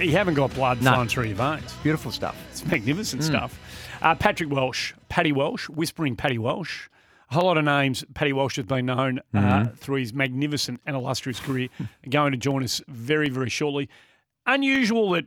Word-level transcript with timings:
you 0.00 0.12
haven't 0.12 0.34
got 0.34 0.52
blood 0.54 0.82
No. 0.82 0.92
flowing 0.92 1.08
through 1.08 1.24
your 1.24 1.36
veins. 1.36 1.72
Beautiful 1.82 2.10
stuff. 2.10 2.36
It's 2.50 2.64
magnificent 2.66 3.22
stuff. 3.24 3.58
Uh, 4.00 4.14
Patrick 4.14 4.50
Welsh, 4.50 4.94
Paddy 5.08 5.32
Welsh, 5.32 5.68
Whispering 5.68 6.16
Paddy 6.16 6.38
Welsh. 6.38 6.88
A 7.30 7.34
whole 7.34 7.44
lot 7.44 7.56
of 7.56 7.64
names. 7.64 8.04
Paddy 8.14 8.32
Welsh 8.32 8.56
has 8.56 8.66
been 8.66 8.86
known 8.86 9.20
uh, 9.32 9.66
through 9.76 9.96
his 10.00 10.12
magnificent 10.12 10.80
and 10.86 10.96
illustrious 10.96 11.40
career. 11.40 11.68
Going 12.10 12.32
to 12.32 12.38
join 12.38 12.62
us 12.62 12.82
very, 12.88 13.28
very 13.28 13.48
shortly. 13.48 13.88
Unusual 14.46 15.10
that 15.12 15.26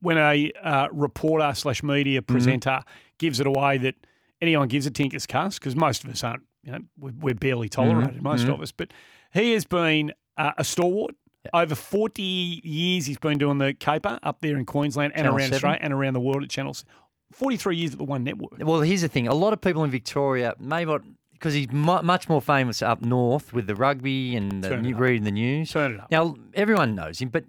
when 0.00 0.18
a 0.18 0.52
uh, 0.62 0.88
reporter 0.92 1.52
slash 1.54 1.82
media 1.82 2.20
presenter 2.20 2.80
gives 3.18 3.40
it 3.40 3.46
away 3.46 3.78
that 3.78 3.94
anyone 4.42 4.68
gives 4.68 4.86
a 4.86 4.90
tinker's 4.90 5.26
cuss 5.26 5.58
because 5.58 5.74
most 5.76 6.04
of 6.04 6.10
us 6.10 6.22
aren't. 6.24 6.42
You 6.62 6.72
know, 6.72 6.78
we're, 6.98 7.12
we're 7.20 7.34
barely 7.34 7.68
tolerated, 7.68 8.20
most 8.22 8.48
of 8.48 8.60
us. 8.60 8.72
But 8.72 8.92
he 9.32 9.52
has 9.52 9.64
been 9.64 10.12
uh, 10.36 10.50
a 10.58 10.64
stalwart. 10.64 11.14
Over 11.54 11.74
40 11.74 12.22
years, 12.22 13.06
he's 13.06 13.18
been 13.18 13.38
doing 13.38 13.58
the 13.58 13.74
caper 13.74 14.18
up 14.22 14.40
there 14.40 14.56
in 14.56 14.64
Queensland 14.64 15.12
and 15.14 15.24
Channel 15.24 15.36
around 15.36 15.44
7. 15.48 15.54
Australia 15.54 15.78
and 15.82 15.92
around 15.92 16.14
the 16.14 16.20
world 16.20 16.42
at 16.42 16.50
channels. 16.50 16.84
43 17.32 17.76
years 17.76 17.92
at 17.92 17.98
the 17.98 18.04
One 18.04 18.24
Network. 18.24 18.52
Well, 18.58 18.80
here's 18.80 19.02
the 19.02 19.08
thing. 19.08 19.28
A 19.28 19.34
lot 19.34 19.52
of 19.52 19.60
people 19.60 19.84
in 19.84 19.90
Victoria, 19.90 20.54
maybe 20.58 20.90
not 20.90 21.02
because 21.32 21.54
he's 21.54 21.70
mu- 21.70 22.02
much 22.02 22.28
more 22.28 22.40
famous 22.40 22.80
up 22.82 23.02
north 23.02 23.52
with 23.52 23.66
the 23.66 23.74
rugby 23.74 24.34
and 24.36 24.62
the 24.64 24.70
Turn 24.70 24.82
new 24.82 24.96
reading 24.96 25.24
the 25.24 25.30
news. 25.30 25.70
Turn 25.70 25.94
it 25.94 26.00
up. 26.00 26.10
Now 26.10 26.34
everyone 26.54 26.94
knows 26.94 27.20
him, 27.20 27.28
but 27.28 27.44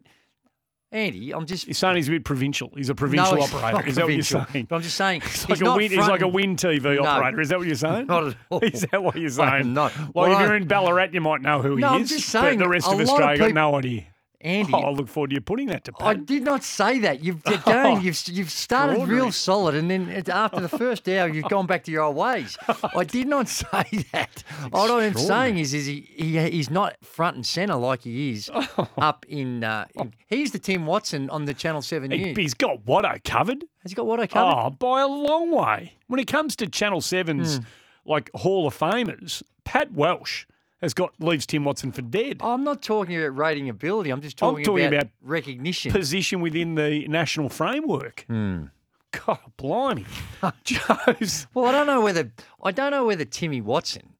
Andy, 0.91 1.33
I'm 1.33 1.45
just 1.45 1.67
You're 1.67 1.73
saying 1.73 1.97
he's 1.97 2.07
a 2.07 2.11
bit 2.11 2.23
provincial. 2.23 2.71
He's 2.75 2.87
a 2.89 2.95
provincial 2.95 3.35
no, 3.35 3.41
he's 3.41 3.53
operator. 3.53 3.87
Is 3.89 3.95
that 3.95 4.05
what 4.05 4.13
you're 4.13 4.23
saying? 4.23 4.67
But 4.69 4.75
I'm 4.77 4.81
just 4.81 4.95
saying 4.95 5.19
He's 5.21 5.43
he's 5.45 5.61
like, 5.61 5.69
a 5.69 5.75
win, 5.75 5.91
he's 5.91 6.07
like 6.07 6.21
a 6.21 6.27
Win 6.27 6.55
TV 6.55 6.95
No. 6.95 7.03
operator. 7.03 7.41
Is 7.41 7.49
that 7.49 7.57
what 7.59 7.67
you're 7.67 7.75
saying? 7.75 8.07
Not 8.07 8.27
at 8.27 8.35
all. 8.49 8.59
Is 8.63 8.85
that 8.91 9.03
what 9.03 9.17
you're 9.17 9.29
saying? 9.29 9.49
I'm 9.49 9.73
not. 9.73 9.93
Like 9.97 10.15
Well, 10.15 10.31
if 10.31 10.37
I- 10.37 10.45
you're 10.45 10.55
in 10.55 10.65
Ballarat, 10.67 11.09
you 11.11 11.19
might 11.19 11.41
know 11.41 11.61
who 11.61 11.75
he 11.75 11.81
No, 11.81 11.89
I'm 11.89 12.03
is. 12.03 12.09
just 12.09 12.31
but 12.31 12.41
saying, 12.41 12.59
the 12.59 12.69
rest 12.69 12.87
of 12.87 12.93
lot 12.93 13.01
of 13.01 13.09
Australia 13.09 13.37
got 13.37 13.53
no 13.53 13.75
idea. 13.75 14.05
Andy, 14.39 14.71
Oh, 14.73 14.77
I 14.81 14.89
look 14.91 15.07
forward 15.07 15.31
to 15.31 15.33
you 15.35 15.41
putting 15.41 15.67
that 15.69 15.83
to 15.85 15.93
I 15.99 16.13
did 16.13 16.43
not 16.43 16.63
say 16.63 16.99
that. 16.99 17.23
You've 17.23 17.41
again, 17.47 18.01
you've 18.03 18.21
you've 18.27 18.51
started 18.51 19.07
real 19.07 19.31
solid, 19.31 19.73
and 19.73 19.89
then 19.89 20.09
after 20.29 20.59
the 20.59 20.69
first 20.69 21.09
hour, 21.09 21.27
you've 21.27 21.49
gone 21.49 21.65
back 21.65 21.83
to 21.85 21.91
your 21.91 22.03
old 22.03 22.15
ways. 22.15 22.55
I 22.95 23.03
did 23.03 23.27
not 23.27 23.47
say 23.61 24.05
that. 24.11 24.43
All 24.71 24.91
I'm 24.91 25.15
saying 25.15 25.57
is, 25.57 25.73
is 25.73 25.87
he, 25.87 26.01
he 26.15 26.39
he's 26.51 26.69
not 26.69 26.95
front 27.03 27.35
and 27.35 27.45
centre 27.45 27.75
like 27.75 28.01
he 28.03 28.31
is 28.33 28.51
up 28.97 29.25
in, 29.27 29.63
uh, 29.63 29.85
in. 29.95 30.13
He's 30.27 30.51
the 30.51 30.59
Tim 30.59 30.85
Watson 30.85 31.29
on 31.31 31.45
the 31.45 31.53
Channel 31.55 31.81
Seven 31.81 32.11
He, 32.11 32.17
News. 32.25 32.37
he's 32.37 32.53
got 32.53 32.85
Watto 32.85 33.23
covered. 33.23 33.63
Has 33.81 33.91
he 33.91 33.95
got 33.95 34.05
what 34.05 34.19
I 34.19 34.27
covered? 34.27 34.53
Oh, 34.55 34.69
by 34.69 35.01
a 35.01 35.07
long 35.07 35.49
way. 35.51 35.93
When 36.07 36.19
it 36.19 36.27
comes 36.27 36.55
to 36.57 36.67
Channel 36.67 37.01
7's 37.01 37.57
Hmm. 37.57 37.63
like 38.05 38.29
Hall 38.35 38.67
of 38.67 38.77
Famers, 38.77 39.41
Pat 39.63 39.91
Welsh 39.93 40.45
has 40.81 40.93
got 40.93 41.13
leaves 41.19 41.45
Tim 41.45 41.63
Watson 41.63 41.91
for 41.91 42.01
dead. 42.01 42.37
I'm 42.41 42.63
not 42.63 42.81
talking 42.81 43.17
about 43.17 43.37
rating 43.37 43.69
ability. 43.69 44.09
I'm 44.11 44.21
just 44.21 44.41
I'm 44.41 44.51
talking, 44.51 44.65
talking 44.65 44.85
about, 44.85 45.01
about 45.03 45.11
recognition. 45.21 45.91
Position 45.91 46.41
within 46.41 46.75
the 46.75 47.07
national 47.07 47.49
framework. 47.49 48.25
Hmm. 48.27 48.65
God, 49.11 49.39
blimey. 49.57 50.05
Joe's. 50.63 51.47
Well, 51.53 51.65
I 51.65 51.71
don't 51.71 51.87
know 51.87 52.01
whether 52.01 52.31
I 52.63 52.71
don't 52.71 52.91
know 52.91 53.05
whether 53.05 53.25
Timmy 53.25 53.61
Watson 53.61 54.13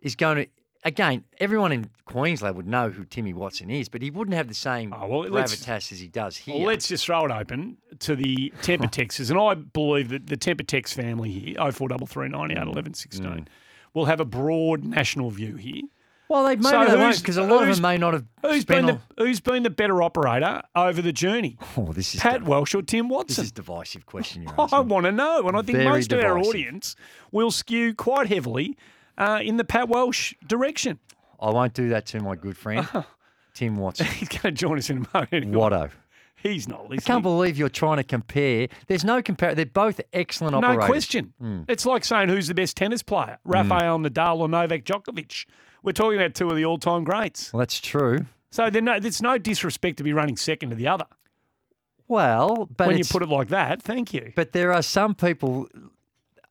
is 0.00 0.16
going 0.16 0.36
to. 0.36 0.46
Again, 0.86 1.24
everyone 1.38 1.72
in 1.72 1.88
Queensland 2.04 2.56
would 2.56 2.66
know 2.66 2.90
who 2.90 3.06
Timmy 3.06 3.32
Watson 3.32 3.70
is, 3.70 3.88
but 3.88 4.02
he 4.02 4.10
wouldn't 4.10 4.36
have 4.36 4.48
the 4.48 4.54
same 4.54 4.92
Oh, 4.92 5.06
well, 5.06 5.22
gravitas 5.22 5.90
as 5.92 5.98
he 5.98 6.08
does 6.08 6.36
here. 6.36 6.56
Well, 6.56 6.66
let's 6.66 6.88
just 6.88 7.06
throw 7.06 7.24
it 7.24 7.30
open 7.30 7.78
to 8.00 8.14
the 8.14 8.52
Temper 8.60 8.86
Texas. 8.92 9.30
And 9.30 9.38
I 9.38 9.54
believe 9.54 10.10
that 10.10 10.26
the 10.26 10.36
Temper 10.36 10.62
Tex 10.64 10.92
family 10.92 11.30
here, 11.30 11.54
0433 11.54 12.28
98 12.28 12.62
11 12.62 12.92
16, 12.92 13.48
will 13.94 14.04
have 14.04 14.20
a 14.20 14.24
broad 14.24 14.84
national 14.84 15.30
view 15.30 15.56
here. 15.56 15.82
Well, 16.28 16.44
they 16.44 16.56
maybe 16.56 16.64
So 16.64 16.84
they 16.86 16.96
won't 16.96 17.18
because 17.18 17.36
a 17.36 17.42
lot 17.42 17.68
of 17.68 17.74
them 17.74 17.82
may 17.82 17.98
not 17.98 18.14
have 18.14 18.24
Who's 18.42 18.64
been, 18.64 18.86
the, 18.86 19.00
who's 19.18 19.40
been 19.40 19.62
the 19.62 19.70
better 19.70 20.02
operator 20.02 20.62
over 20.74 21.02
the 21.02 21.12
journey? 21.12 21.58
oh, 21.76 21.92
this 21.92 22.14
is 22.14 22.20
Pat 22.20 22.40
div- 22.40 22.48
Welsh 22.48 22.74
or 22.74 22.82
Tim 22.82 23.08
Watson? 23.08 23.42
this 23.42 23.46
is 23.46 23.52
divisive 23.52 24.06
question. 24.06 24.48
I 24.58 24.80
want 24.80 25.04
to 25.04 25.12
know. 25.12 25.46
And 25.46 25.56
I 25.56 25.62
think 25.62 25.78
Very 25.78 25.88
most 25.88 26.12
of 26.12 26.24
our 26.24 26.38
audience 26.38 26.96
will 27.30 27.50
skew 27.50 27.94
quite 27.94 28.28
heavily 28.28 28.76
uh, 29.18 29.40
in 29.42 29.58
the 29.58 29.64
Pat 29.64 29.88
Welsh 29.88 30.34
direction. 30.46 30.98
I 31.40 31.50
won't 31.50 31.74
do 31.74 31.90
that 31.90 32.06
to 32.06 32.20
my 32.20 32.36
good 32.36 32.56
friend 32.56 32.88
Tim 33.54 33.76
Watson. 33.76 34.06
He's 34.06 34.28
going 34.28 34.42
to 34.42 34.52
join 34.52 34.78
us 34.78 34.88
in 34.88 34.98
a 34.98 35.16
moment. 35.16 35.54
Watto. 35.54 35.90
He's 36.44 36.68
not 36.68 36.86
I 36.90 36.96
can't 36.96 37.22
believe 37.22 37.56
you're 37.56 37.70
trying 37.70 37.96
to 37.96 38.04
compare. 38.04 38.68
There's 38.86 39.02
no 39.02 39.22
compare. 39.22 39.54
They're 39.54 39.64
both 39.64 39.98
excellent 40.12 40.60
No 40.60 40.76
question. 40.76 41.32
Hmm. 41.40 41.62
It's 41.68 41.86
like 41.86 42.04
saying 42.04 42.28
who's 42.28 42.48
the 42.48 42.54
best 42.54 42.76
tennis 42.76 43.02
player, 43.02 43.38
Rafael 43.44 43.98
Nadal 43.98 44.40
or 44.40 44.48
Novak 44.48 44.84
Djokovic. 44.84 45.46
We're 45.82 45.92
talking 45.92 46.18
about 46.20 46.34
two 46.34 46.50
of 46.50 46.56
the 46.56 46.66
all-time 46.66 47.04
greats. 47.04 47.52
Well, 47.52 47.60
that's 47.60 47.80
true. 47.80 48.26
So 48.50 48.68
no, 48.68 49.00
there's 49.00 49.22
no 49.22 49.38
disrespect 49.38 49.96
to 49.98 50.04
be 50.04 50.12
running 50.12 50.36
second 50.36 50.68
to 50.70 50.76
the 50.76 50.86
other. 50.86 51.06
Well, 52.08 52.68
but 52.76 52.88
when 52.88 52.98
you 52.98 53.04
put 53.04 53.22
it 53.22 53.28
like 53.28 53.48
that, 53.48 53.80
thank 53.82 54.12
you. 54.12 54.32
But 54.36 54.52
there 54.52 54.72
are 54.72 54.82
some 54.82 55.14
people, 55.14 55.68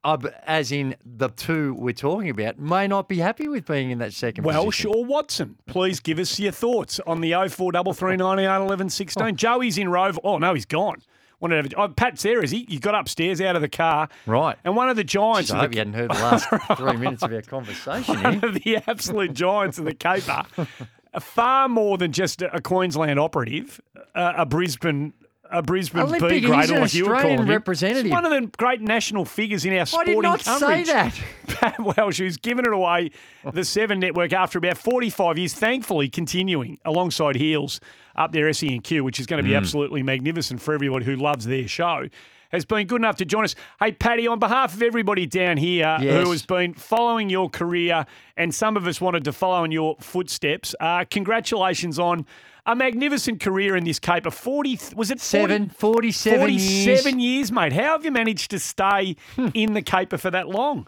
as 0.03 0.71
in 0.71 0.95
the 1.05 1.29
two 1.29 1.73
we're 1.75 1.93
talking 1.93 2.29
about, 2.29 2.59
may 2.59 2.87
not 2.87 3.07
be 3.07 3.19
happy 3.19 3.47
with 3.47 3.65
being 3.65 3.91
in 3.91 3.99
that 3.99 4.13
second 4.13 4.43
Welsh 4.43 4.83
position. 4.83 4.91
or 4.93 5.05
Watson, 5.05 5.57
please 5.65 5.99
give 5.99 6.19
us 6.19 6.39
your 6.39 6.51
thoughts 6.51 6.99
on 7.07 7.21
the 7.21 7.31
0433 7.31 8.17
98 8.17 8.55
11 8.55 8.89
16. 8.89 9.35
Joey's 9.35 9.77
in 9.77 9.89
Rove. 9.89 10.19
Oh, 10.23 10.37
no, 10.37 10.53
he's 10.53 10.65
gone. 10.65 11.01
Wanted 11.39 11.69
to 11.71 11.77
have 11.77 11.91
oh, 11.91 11.93
Pat's 11.93 12.23
there, 12.23 12.41
is 12.41 12.51
he? 12.51 12.65
He 12.69 12.79
got 12.79 12.95
upstairs 12.95 13.41
out 13.41 13.57
of 13.57 13.61
the 13.61 13.67
car. 13.67 14.07
Right. 14.25 14.57
And 14.63 14.77
one 14.77 14.89
of 14.89 14.95
the 14.95 15.03
giants, 15.03 15.51
I 15.51 15.55
of 15.55 15.61
hope 15.61 15.71
the, 15.71 15.75
you 15.75 15.79
hadn't 15.79 15.93
heard 15.93 16.09
the 16.09 16.13
last 16.13 16.47
three 16.77 16.95
minutes 16.95 17.21
of 17.21 17.33
our 17.33 17.41
conversation. 17.41 18.15
one 18.23 18.39
Here. 18.39 18.49
of 18.49 18.53
the 18.63 18.77
absolute 18.87 19.33
giants 19.33 19.77
of 19.77 19.83
the 19.83 19.93
caper, 19.93 20.43
far 21.19 21.67
more 21.67 21.97
than 21.97 22.13
just 22.13 22.41
a, 22.41 22.55
a 22.55 22.61
Queensland 22.61 23.19
operative, 23.19 23.81
uh, 24.15 24.33
a 24.37 24.45
Brisbane. 24.45 25.11
A 25.53 25.61
Brisbane 25.61 26.01
B 26.01 26.07
Olympic, 26.07 26.31
he's 26.31 26.45
grader, 26.45 26.73
an 26.75 26.81
like 26.81 26.93
you 26.95 27.05
were 27.05 27.15
Australian 27.15 27.37
calling 27.37 27.47
him. 27.47 27.53
representative. 27.55 28.03
He's 28.05 28.11
one 28.11 28.25
of 28.25 28.31
the 28.31 28.47
great 28.57 28.81
national 28.81 29.23
figures 29.25 29.63
in 29.65 29.77
our 29.77 29.85
sporting 29.85 30.19
coverage. 30.21 30.47
I 30.47 30.55
sporting 30.57 30.83
did 30.83 30.93
not 30.93 31.13
coverage. 31.13 31.13
say 31.13 31.53
that. 31.53 31.75
Pat 31.77 31.95
Welsh, 31.97 32.17
who's 32.17 32.37
given 32.37 32.65
it 32.65 32.73
away 32.73 33.11
the 33.53 33.63
Seven 33.63 33.99
Network 33.99 34.33
after 34.33 34.57
about 34.57 34.77
45 34.77 35.37
years, 35.37 35.53
thankfully 35.53 36.09
continuing 36.09 36.79
alongside 36.83 37.35
Heals 37.35 37.79
up 38.15 38.31
there, 38.31 38.49
SENQ, 38.49 39.01
which 39.01 39.19
is 39.19 39.27
going 39.27 39.43
to 39.43 39.47
be 39.47 39.53
Mm. 39.53 39.57
absolutely 39.57 40.01
magnificent 40.03 40.59
for 40.61 40.73
everybody 40.73 41.05
who 41.05 41.15
loves 41.15 41.45
their 41.45 41.67
show. 41.67 42.07
Has 42.51 42.65
been 42.65 42.85
good 42.85 43.01
enough 43.01 43.15
to 43.17 43.25
join 43.25 43.43
us. 43.45 43.55
Hey, 43.79 43.91
Paddy, 43.93 44.27
on 44.27 44.37
behalf 44.37 44.75
of 44.75 44.81
everybody 44.83 45.25
down 45.25 45.57
here 45.57 45.97
Yes. 45.99 46.23
who 46.23 46.31
has 46.31 46.45
been 46.45 46.73
following 46.75 47.29
your 47.31 47.49
career, 47.49 48.05
and 48.37 48.53
some 48.53 48.77
of 48.77 48.85
us 48.85 49.01
wanted 49.01 49.23
to 49.25 49.31
follow 49.33 49.63
in 49.63 49.71
your 49.71 49.95
footsteps, 49.99 50.75
uh, 50.79 51.03
congratulations 51.09 51.97
on 51.97 52.27
a 52.65 52.75
magnificent 52.75 53.39
career 53.39 53.75
in 53.75 53.83
this 53.83 53.99
caper. 53.99 54.31
40, 54.31 54.79
was 54.95 55.11
it 55.11 55.19
40, 55.19 55.21
Seven, 55.21 55.69
47, 55.69 56.39
47 56.39 57.19
years. 57.19 57.33
years, 57.33 57.51
mate. 57.51 57.73
How 57.73 57.93
have 57.93 58.05
you 58.05 58.11
managed 58.11 58.51
to 58.51 58.59
stay 58.59 59.15
hmm. 59.35 59.49
in 59.53 59.73
the 59.73 59.81
caper 59.81 60.17
for 60.17 60.31
that 60.31 60.47
long? 60.47 60.87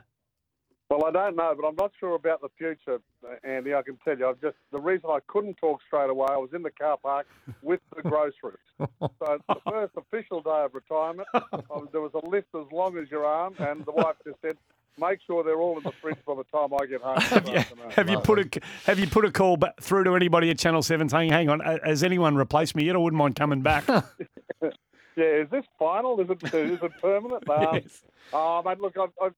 Well, 0.90 1.04
I 1.06 1.12
don't 1.12 1.36
know, 1.36 1.52
but 1.60 1.68
I'm 1.68 1.76
not 1.76 1.92
sure 2.00 2.14
about 2.14 2.42
the 2.42 2.50
future, 2.60 3.02
uh, 3.28 3.36
Andy. 3.44 3.74
I 3.74 3.82
can 3.82 3.98
tell 4.06 4.18
you. 4.18 4.28
I've 4.28 4.40
just 4.40 4.56
the 4.72 4.80
reason 4.80 5.10
I 5.10 5.18
couldn't 5.26 5.58
talk 5.58 5.82
straight 5.88 6.12
away. 6.12 6.28
I 6.30 6.38
was 6.38 6.52
in 6.54 6.62
the 6.62 6.70
car 6.70 6.98
park 6.98 7.26
with 7.64 7.80
the 7.96 8.04
groceries. 8.04 8.60
so 8.80 8.88
the 9.20 9.56
first 9.68 9.94
official 9.98 10.42
day 10.42 10.64
of 10.64 10.76
retirement, 10.76 11.28
I 11.34 11.40
was, 11.72 11.88
there 11.92 12.02
was 12.02 12.12
a 12.14 12.30
list 12.30 12.48
as 12.54 12.72
long 12.72 13.00
as 13.00 13.10
your 13.10 13.26
arm, 13.26 13.56
and 13.58 13.84
the 13.84 13.94
wife 13.94 14.16
just 14.26 14.38
said, 14.44 14.58
"Make 15.00 15.20
sure 15.26 15.44
they're 15.44 15.60
all 15.60 15.78
in 15.78 15.84
the 15.84 15.92
fridge 16.02 16.18
by 16.26 16.36
the 16.36 16.44
time 16.46 16.70
I 16.74 16.86
get 16.86 17.02
home." 17.02 17.18
Have 17.22 17.48
you, 17.48 17.64
have 17.92 18.10
you 18.10 18.20
put 18.20 18.40
a 18.40 18.62
have 18.86 19.00
you 19.00 19.08
put 19.08 19.26
a 19.26 19.32
call 19.32 19.58
back 19.58 19.80
through 19.82 20.04
to 20.06 20.16
anybody 20.16 20.50
at 20.50 20.58
Channel 20.60 20.82
Seven 20.84 21.10
saying, 21.10 21.32
"Hang 21.32 21.50
on, 21.50 21.62
uh, 21.62 21.78
has 21.84 22.04
anyone 22.04 22.36
replaced 22.36 22.76
me 22.76 22.86
yet? 22.86 22.96
I 22.96 23.00
wouldn't 23.00 23.18
mind 23.18 23.36
coming 23.36 23.62
back." 23.62 23.86
Yeah, 25.18 25.44
is 25.44 25.50
this 25.50 25.64
final? 25.80 26.20
Is 26.20 26.30
it 26.30 26.44
is 26.54 26.80
it 26.82 26.92
permanent? 27.02 27.44
Um, 27.50 27.70
Yes. 27.74 28.02
Oh, 28.34 28.62
mate, 28.64 28.82
look, 28.82 28.96
I, 28.98 29.06
I, 29.24 29.30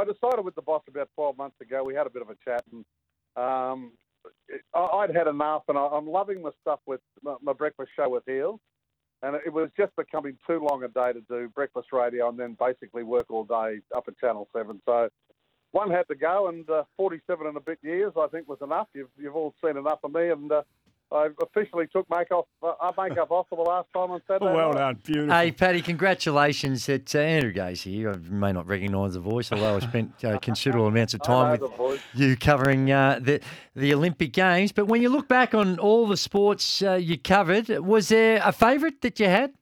I 0.00 0.04
decided 0.04 0.44
with 0.44 0.54
the 0.54 0.62
boss 0.62 0.82
about 0.88 1.10
12 1.14 1.36
months 1.36 1.60
ago. 1.60 1.84
We 1.84 1.94
had 1.94 2.06
a 2.06 2.10
bit 2.10 2.22
of 2.22 2.30
a 2.30 2.36
chat, 2.42 2.64
and 2.72 2.84
um, 3.36 3.92
I, 4.74 4.78
I'd 4.80 5.14
had 5.14 5.26
enough, 5.26 5.64
and 5.68 5.76
I, 5.76 5.86
I'm 5.88 6.08
loving 6.08 6.42
the 6.42 6.52
stuff 6.62 6.80
with 6.86 7.00
my, 7.22 7.34
my 7.42 7.52
breakfast 7.52 7.90
show 7.96 8.08
with 8.08 8.22
Heals. 8.26 8.60
And 9.22 9.36
it 9.44 9.52
was 9.52 9.70
just 9.76 9.94
becoming 9.96 10.38
too 10.46 10.66
long 10.66 10.82
a 10.82 10.88
day 10.88 11.12
to 11.12 11.20
do 11.28 11.48
breakfast 11.48 11.88
radio 11.92 12.28
and 12.28 12.38
then 12.38 12.56
basically 12.58 13.02
work 13.02 13.26
all 13.28 13.44
day 13.44 13.80
up 13.94 14.04
at 14.08 14.18
Channel 14.18 14.48
7. 14.54 14.80
So 14.86 15.08
one 15.72 15.90
had 15.90 16.08
to 16.08 16.14
go, 16.14 16.48
and 16.48 16.68
uh, 16.68 16.84
47 16.96 17.46
and 17.46 17.56
a 17.56 17.60
bit 17.60 17.78
years, 17.82 18.12
I 18.18 18.26
think, 18.28 18.48
was 18.48 18.58
enough. 18.62 18.88
You've, 18.94 19.10
you've 19.16 19.36
all 19.36 19.54
seen 19.64 19.76
enough 19.76 20.00
of 20.02 20.12
me, 20.12 20.30
and 20.30 20.50
uh, 20.50 20.62
I 21.12 21.28
officially 21.42 21.86
took 21.88 22.08
makeup 22.08 22.46
uh, 22.62 22.92
makeup 22.96 23.30
off 23.30 23.46
for 23.48 23.56
the 23.56 23.68
last 23.68 23.88
time 23.92 24.12
on 24.12 24.22
Saturday. 24.28 24.54
well 24.54 24.72
night. 24.72 24.78
done. 24.78 24.98
Beautiful. 25.04 25.34
Hey, 25.34 25.50
Paddy, 25.50 25.82
congratulations. 25.82 26.88
It's 26.88 27.14
uh, 27.14 27.18
Andrew 27.18 27.52
Gaze 27.52 27.82
here. 27.82 28.12
I 28.12 28.16
may 28.16 28.52
not 28.52 28.68
recognise 28.68 29.14
the 29.14 29.20
voice, 29.20 29.50
although 29.50 29.76
I 29.76 29.80
spent 29.80 30.24
uh, 30.24 30.38
considerable 30.38 30.86
amounts 30.86 31.14
of 31.14 31.22
time 31.22 31.60
with 31.60 32.00
you 32.14 32.36
covering 32.36 32.92
uh, 32.92 33.18
the 33.20 33.40
the 33.74 33.92
Olympic 33.92 34.32
Games. 34.32 34.70
But 34.70 34.86
when 34.86 35.02
you 35.02 35.08
look 35.08 35.26
back 35.26 35.52
on 35.52 35.80
all 35.80 36.06
the 36.06 36.16
sports 36.16 36.82
uh, 36.82 36.92
you 36.94 37.18
covered, 37.18 37.68
was 37.68 38.08
there 38.08 38.40
a 38.44 38.52
favourite 38.52 39.00
that 39.00 39.18
you 39.18 39.26
had? 39.26 39.52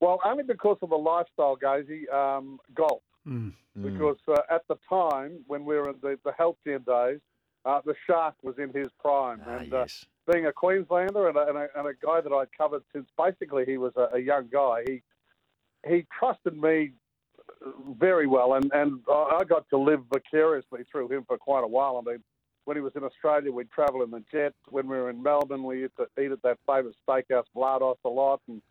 Well, 0.00 0.20
only 0.24 0.42
because 0.42 0.78
of 0.82 0.90
the 0.90 0.96
lifestyle, 0.96 1.56
Gazy, 1.56 2.12
um, 2.12 2.58
golf. 2.74 3.02
Mm. 3.26 3.52
Because 3.80 4.18
uh, 4.28 4.40
at 4.50 4.66
the 4.68 4.76
time, 4.88 5.38
when 5.46 5.64
we 5.64 5.76
were 5.76 5.88
in 5.88 5.94
the, 6.02 6.18
the 6.24 6.32
halcyon 6.36 6.82
days, 6.82 7.20
uh, 7.64 7.80
the 7.84 7.94
shark 8.06 8.34
was 8.42 8.56
in 8.58 8.72
his 8.72 8.88
prime. 9.00 9.40
Ah, 9.46 9.58
and 9.58 9.72
uh, 9.72 9.78
yes. 9.80 10.04
being 10.30 10.46
a 10.46 10.52
Queenslander 10.52 11.28
and 11.28 11.36
a, 11.36 11.48
and, 11.48 11.58
a, 11.58 11.68
and 11.76 11.88
a 11.88 11.94
guy 12.04 12.20
that 12.20 12.32
I'd 12.32 12.52
covered 12.56 12.82
since 12.92 13.08
basically 13.16 13.64
he 13.66 13.78
was 13.78 13.92
a, 13.96 14.16
a 14.16 14.18
young 14.20 14.48
guy, 14.52 14.82
he 14.86 15.02
he 15.86 16.06
trusted 16.16 16.56
me 16.56 16.92
very 17.98 18.26
well, 18.26 18.54
and, 18.54 18.70
and 18.72 19.00
I 19.08 19.38
I 19.40 19.44
got 19.44 19.68
to 19.70 19.78
live 19.78 20.00
vicariously 20.12 20.84
through 20.90 21.08
him 21.08 21.24
for 21.26 21.38
quite 21.38 21.64
a 21.64 21.68
while. 21.68 22.02
I 22.04 22.10
mean, 22.10 22.22
when 22.64 22.76
he 22.76 22.80
was 22.80 22.92
in 22.94 23.04
Australia, 23.04 23.50
we'd 23.50 23.70
travel 23.70 24.02
in 24.02 24.10
the 24.10 24.22
jet. 24.30 24.54
When 24.68 24.86
we 24.88 24.96
were 24.96 25.10
in 25.10 25.22
Melbourne, 25.22 25.64
we 25.64 25.80
used 25.80 25.96
to 25.96 26.06
eat 26.22 26.30
at 26.30 26.42
that 26.42 26.58
famous 26.66 26.94
steakhouse, 27.08 27.44
Vlados, 27.56 27.96
a 28.04 28.08
lot, 28.08 28.40
and 28.48 28.62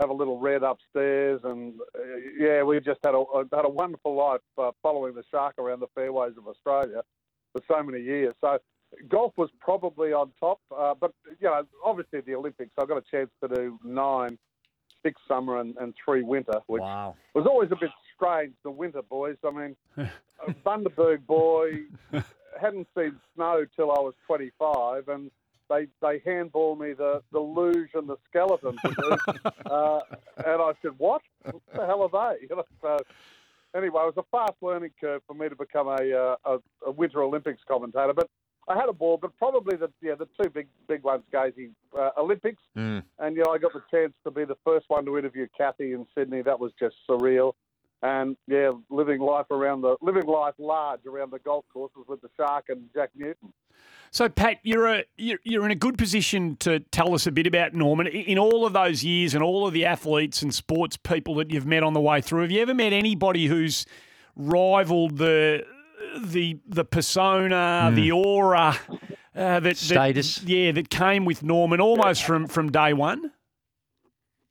have 0.00 0.10
a 0.10 0.14
little 0.14 0.38
red 0.38 0.62
upstairs. 0.62 1.40
And 1.44 1.74
uh, 1.94 2.16
yeah, 2.38 2.62
we 2.62 2.80
just 2.80 3.00
had 3.04 3.14
a 3.14 3.24
had 3.52 3.66
a 3.66 3.70
wonderful 3.70 4.14
life 4.14 4.40
uh, 4.58 4.70
following 4.82 5.14
the 5.14 5.24
shark 5.30 5.54
around 5.58 5.80
the 5.80 5.88
fairways 5.94 6.32
of 6.38 6.46
Australia 6.46 7.02
for 7.54 7.62
so 7.68 7.82
many 7.82 8.02
years. 8.02 8.34
So 8.40 8.58
golf 9.08 9.32
was 9.36 9.48
probably 9.60 10.12
on 10.12 10.32
top, 10.38 10.60
uh, 10.76 10.94
but 10.98 11.12
you 11.40 11.48
know, 11.48 11.62
obviously 11.84 12.20
the 12.20 12.34
Olympics. 12.34 12.72
I 12.78 12.84
got 12.84 12.98
a 12.98 13.04
chance 13.10 13.30
to 13.42 13.48
do 13.48 13.78
nine, 13.84 14.36
six 15.02 15.20
summer 15.26 15.60
and, 15.60 15.76
and 15.78 15.94
three 16.04 16.22
winter, 16.22 16.60
which 16.66 16.82
Wow. 16.82 17.16
was 17.34 17.46
always 17.46 17.70
a 17.72 17.76
bit 17.76 17.90
strange. 18.14 18.54
The 18.64 18.70
winter 18.70 19.02
boys. 19.02 19.36
I 19.46 19.50
mean, 19.50 19.76
a 19.96 20.52
Bundaberg 20.66 21.24
boy 21.26 21.84
hadn't 22.60 22.88
seen 22.96 23.18
snow 23.34 23.64
till 23.76 23.90
I 23.90 24.00
was 24.00 24.14
25, 24.26 25.08
and 25.08 25.30
they 25.70 25.86
they 26.02 26.20
handball 26.24 26.76
me 26.76 26.92
the 26.92 27.22
the 27.32 27.40
luge 27.40 27.90
and 27.94 28.08
the 28.08 28.16
skeleton 28.28 28.76
uh, 29.70 30.00
and 30.46 30.62
I 30.62 30.72
said, 30.82 30.92
"What? 30.98 31.22
What 31.44 31.62
the 31.74 31.86
hell 31.86 32.02
are 32.12 32.34
they?" 32.36 32.46
You 32.46 32.56
know, 32.56 32.64
so 32.82 32.98
anyway, 33.74 34.02
it 34.02 34.14
was 34.14 34.18
a 34.18 34.24
fast 34.30 34.54
learning 34.62 34.90
curve 35.00 35.22
for 35.26 35.34
me 35.34 35.48
to 35.48 35.56
become 35.56 35.88
a 35.88 35.92
uh, 35.92 36.36
a, 36.44 36.58
a 36.86 36.90
Winter 36.90 37.22
Olympics 37.22 37.62
commentator, 37.68 38.12
but. 38.14 38.28
I 38.66 38.74
had 38.76 38.88
a 38.88 38.94
ball, 38.94 39.18
but 39.18 39.36
probably 39.36 39.76
the 39.76 39.90
yeah 40.00 40.14
the 40.14 40.26
two 40.42 40.48
big 40.48 40.68
big 40.88 41.02
ones, 41.02 41.22
Gazy, 41.30 41.72
uh, 41.98 42.12
Olympics, 42.16 42.62
Mm. 42.74 43.02
and 43.18 43.36
you 43.36 43.42
know 43.44 43.52
I 43.52 43.58
got 43.58 43.74
the 43.74 43.82
chance 43.90 44.14
to 44.24 44.30
be 44.30 44.46
the 44.46 44.56
first 44.64 44.86
one 44.88 45.04
to 45.04 45.18
interview 45.18 45.46
Cathy 45.54 45.92
in 45.92 46.06
Sydney. 46.16 46.40
That 46.40 46.58
was 46.58 46.72
just 46.80 46.96
surreal, 47.06 47.52
and 48.00 48.38
yeah, 48.46 48.70
living 48.88 49.20
life 49.20 49.50
around 49.50 49.82
the 49.82 49.96
living 50.00 50.24
life 50.26 50.54
large 50.56 51.04
around 51.04 51.30
the 51.30 51.40
golf 51.40 51.66
courses 51.74 52.04
with 52.08 52.22
the 52.22 52.30
Shark 52.38 52.70
and 52.70 52.88
Jack 52.94 53.10
Newton. 53.14 53.52
So, 54.14 54.28
Pat, 54.28 54.60
you're 54.62 54.86
a 54.86 55.04
you're, 55.16 55.40
you're 55.42 55.64
in 55.64 55.72
a 55.72 55.74
good 55.74 55.98
position 55.98 56.54
to 56.58 56.78
tell 56.78 57.14
us 57.14 57.26
a 57.26 57.32
bit 57.32 57.48
about 57.48 57.74
Norman. 57.74 58.06
In 58.06 58.38
all 58.38 58.64
of 58.64 58.72
those 58.72 59.02
years 59.02 59.34
and 59.34 59.42
all 59.42 59.66
of 59.66 59.72
the 59.72 59.84
athletes 59.84 60.40
and 60.40 60.54
sports 60.54 60.96
people 60.96 61.34
that 61.34 61.50
you've 61.50 61.66
met 61.66 61.82
on 61.82 61.94
the 61.94 62.00
way 62.00 62.20
through, 62.20 62.42
have 62.42 62.52
you 62.52 62.62
ever 62.62 62.74
met 62.74 62.92
anybody 62.92 63.46
who's 63.46 63.86
rivaled 64.36 65.18
the 65.18 65.66
the 66.24 66.60
the 66.64 66.84
persona, 66.84 67.90
the 67.92 68.12
aura, 68.12 68.78
uh, 68.88 68.94
that, 69.34 69.62
that 69.62 69.76
Status. 69.76 70.44
yeah, 70.44 70.70
that 70.70 70.90
came 70.90 71.24
with 71.24 71.42
Norman 71.42 71.80
almost 71.80 72.22
from 72.22 72.46
from 72.46 72.70
day 72.70 72.92
one? 72.92 73.32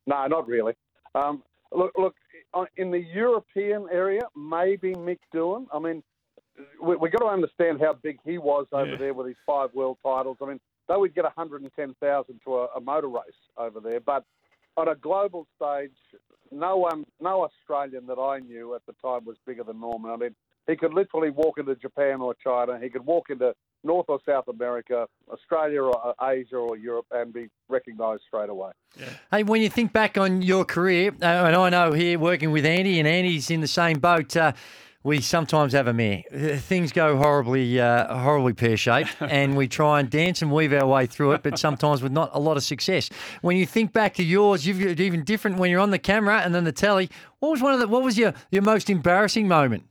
No, 0.05 0.27
not 0.27 0.45
really. 0.45 0.73
Um, 1.15 1.41
look, 1.71 1.93
look, 1.97 2.15
uh, 2.53 2.65
in 2.75 2.91
the 2.91 2.99
European 2.99 3.87
area, 3.89 4.23
maybe 4.35 4.93
Mick 4.93 5.19
Doohan. 5.33 5.67
I 5.73 5.79
mean, 5.79 6.03
we, 6.81 6.95
we 6.95 7.09
got 7.09 7.19
to 7.19 7.27
understand 7.27 7.79
how 7.81 7.93
big 7.93 8.19
he 8.25 8.37
was 8.37 8.67
over 8.71 8.91
Yeah. 8.91 8.97
there 8.97 9.13
with 9.13 9.27
his 9.27 9.35
five 9.45 9.69
world 9.73 9.97
titles. 10.03 10.37
I 10.41 10.45
mean, 10.45 10.59
they 10.87 10.95
would 10.95 11.15
get 11.15 11.23
110,000 11.23 12.39
to 12.45 12.55
a, 12.55 12.65
a 12.75 12.81
motor 12.81 13.07
race 13.09 13.21
over 13.57 13.79
there, 13.79 13.99
but 13.99 14.23
on 14.77 14.87
a 14.87 14.95
global 14.95 15.47
stage, 15.55 15.91
no 16.51 16.77
one, 16.77 17.05
no 17.21 17.43
Australian 17.45 18.05
that 18.07 18.19
I 18.19 18.39
knew 18.39 18.75
at 18.75 18.81
the 18.85 18.93
time 19.01 19.25
was 19.25 19.37
bigger 19.45 19.63
than 19.63 19.79
Norman. 19.79 20.11
I 20.11 20.17
mean, 20.17 20.35
he 20.67 20.75
could 20.75 20.93
literally 20.93 21.29
walk 21.29 21.57
into 21.57 21.75
Japan 21.75 22.21
or 22.21 22.35
China. 22.35 22.79
He 22.81 22.89
could 22.89 23.05
walk 23.05 23.29
into 23.29 23.53
North 23.83 24.05
or 24.07 24.19
South 24.25 24.47
America, 24.47 25.07
Australia 25.31 25.81
or 25.83 26.07
uh, 26.21 26.25
Asia 26.25 26.55
or 26.55 26.77
Europe, 26.77 27.05
and 27.11 27.33
be 27.33 27.49
recognised 27.67 28.21
straight 28.27 28.49
away. 28.49 28.71
Hey, 29.29 29.43
when 29.43 29.61
you 29.61 29.69
think 29.69 29.91
back 29.91 30.17
on 30.17 30.41
your 30.41 30.63
career, 30.63 31.11
uh, 31.21 31.25
and 31.25 31.55
I 31.55 31.69
know 31.69 31.91
here 31.91 32.17
working 32.17 32.51
with 32.51 32.65
Andy, 32.65 32.97
and 32.99 33.07
Andy's 33.07 33.49
in 33.51 33.59
the 33.61 33.67
same 33.67 33.99
boat. 33.99 34.37
Uh, 34.37 34.53
we 35.03 35.19
sometimes 35.21 35.73
have 35.73 35.87
a 35.87 35.93
mare. 35.93 36.23
Uh, 36.33 36.55
Things 36.57 36.91
go 36.91 37.17
horribly, 37.17 37.79
uh, 37.79 38.17
horribly 38.17 38.53
pear 38.53 38.77
shaped, 38.77 39.15
and 39.21 39.55
we 39.57 39.67
try 39.67 39.99
and 39.99 40.09
dance 40.09 40.41
and 40.41 40.51
weave 40.51 40.73
our 40.73 40.87
way 40.87 41.05
through 41.05 41.33
it, 41.33 41.43
but 41.43 41.59
sometimes 41.59 42.01
with 42.01 42.11
not 42.11 42.29
a 42.33 42.39
lot 42.39 42.57
of 42.57 42.63
success. 42.63 43.09
When 43.41 43.57
you 43.57 43.65
think 43.65 43.93
back 43.93 44.13
to 44.15 44.23
yours, 44.23 44.65
you've 44.65 44.79
got 44.79 44.99
even 44.99 45.23
different 45.23 45.57
when 45.57 45.69
you're 45.71 45.81
on 45.81 45.91
the 45.91 45.99
camera 45.99 46.39
and 46.39 46.55
then 46.55 46.63
the 46.63 46.71
telly. 46.71 47.09
What 47.39 47.49
was 47.51 47.61
one 47.61 47.73
of 47.73 47.79
the? 47.79 47.87
What 47.87 48.03
was 48.03 48.17
your 48.17 48.33
your 48.51 48.61
most 48.61 48.89
embarrassing 48.89 49.47
moment? 49.47 49.83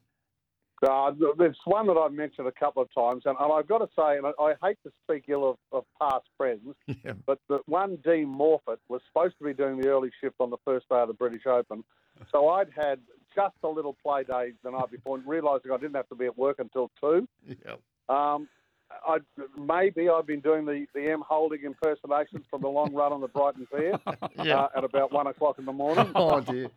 Uh, 0.85 1.13
there's 1.39 1.57
one 1.65 1.87
that 1.87 1.93
I've 1.97 2.13
mentioned 2.13 2.49
a 2.49 2.53
couple 2.53 2.83
of 2.83 2.89
times, 2.93 3.23
and, 3.25 3.37
and 3.39 3.53
I've 3.53 3.69
got 3.69 3.79
to 3.79 3.89
say, 3.97 4.17
and 4.17 4.27
I, 4.27 4.31
I 4.43 4.55
hate 4.67 4.79
to 4.85 4.91
speak 5.05 5.27
ill 5.29 5.51
of, 5.51 5.57
of 5.71 5.85
past 6.01 6.25
friends, 6.37 6.75
Yeah. 7.05 7.13
but 7.25 7.39
the 7.49 7.61
one 7.67 7.99
Dean 8.05 8.27
Morphett 8.27 8.79
was 8.89 9.01
supposed 9.07 9.39
to 9.39 9.45
be 9.45 9.55
doing 9.55 9.81
the 9.81 9.87
early 9.89 10.11
shift 10.21 10.35
on 10.41 10.51
the 10.51 10.57
first 10.65 10.89
day 10.89 10.97
of 10.97 11.07
the 11.07 11.15
British 11.15 11.47
Open. 11.47 11.85
So 12.33 12.49
I'd 12.49 12.67
had 12.77 12.99
just 13.35 13.55
a 13.63 13.69
little 13.69 13.97
play 14.03 14.25
day 14.25 14.53
the 14.63 14.71
night 14.71 14.91
before, 14.91 15.17
and 15.17 15.27
realising 15.27 15.71
I 15.73 15.77
didn't 15.77 15.95
have 15.97 16.09
to 16.09 16.15
be 16.15 16.27
at 16.27 16.37
work 16.39 16.59
until 16.59 16.91
two. 17.01 17.27
Um, 18.09 18.49
I 19.07 19.19
maybe 19.59 20.09
I've 20.09 20.27
been 20.27 20.41
doing 20.41 20.67
the, 20.67 20.87
the 20.95 21.11
M 21.11 21.23
Holding 21.27 21.63
impersonations 21.65 22.45
from 22.51 22.61
the 22.63 22.69
long 22.69 22.93
run 22.93 23.13
on 23.13 23.21
the 23.21 23.29
Brighton 23.29 23.67
Pier 23.75 23.99
uh, 24.07 24.69
at 24.77 24.85
about 24.85 25.13
one 25.13 25.27
o'clock 25.27 25.59
in 25.59 25.65
the 25.65 25.73
morning. 25.73 26.13
Oh 26.17 26.41
dear. 26.41 26.69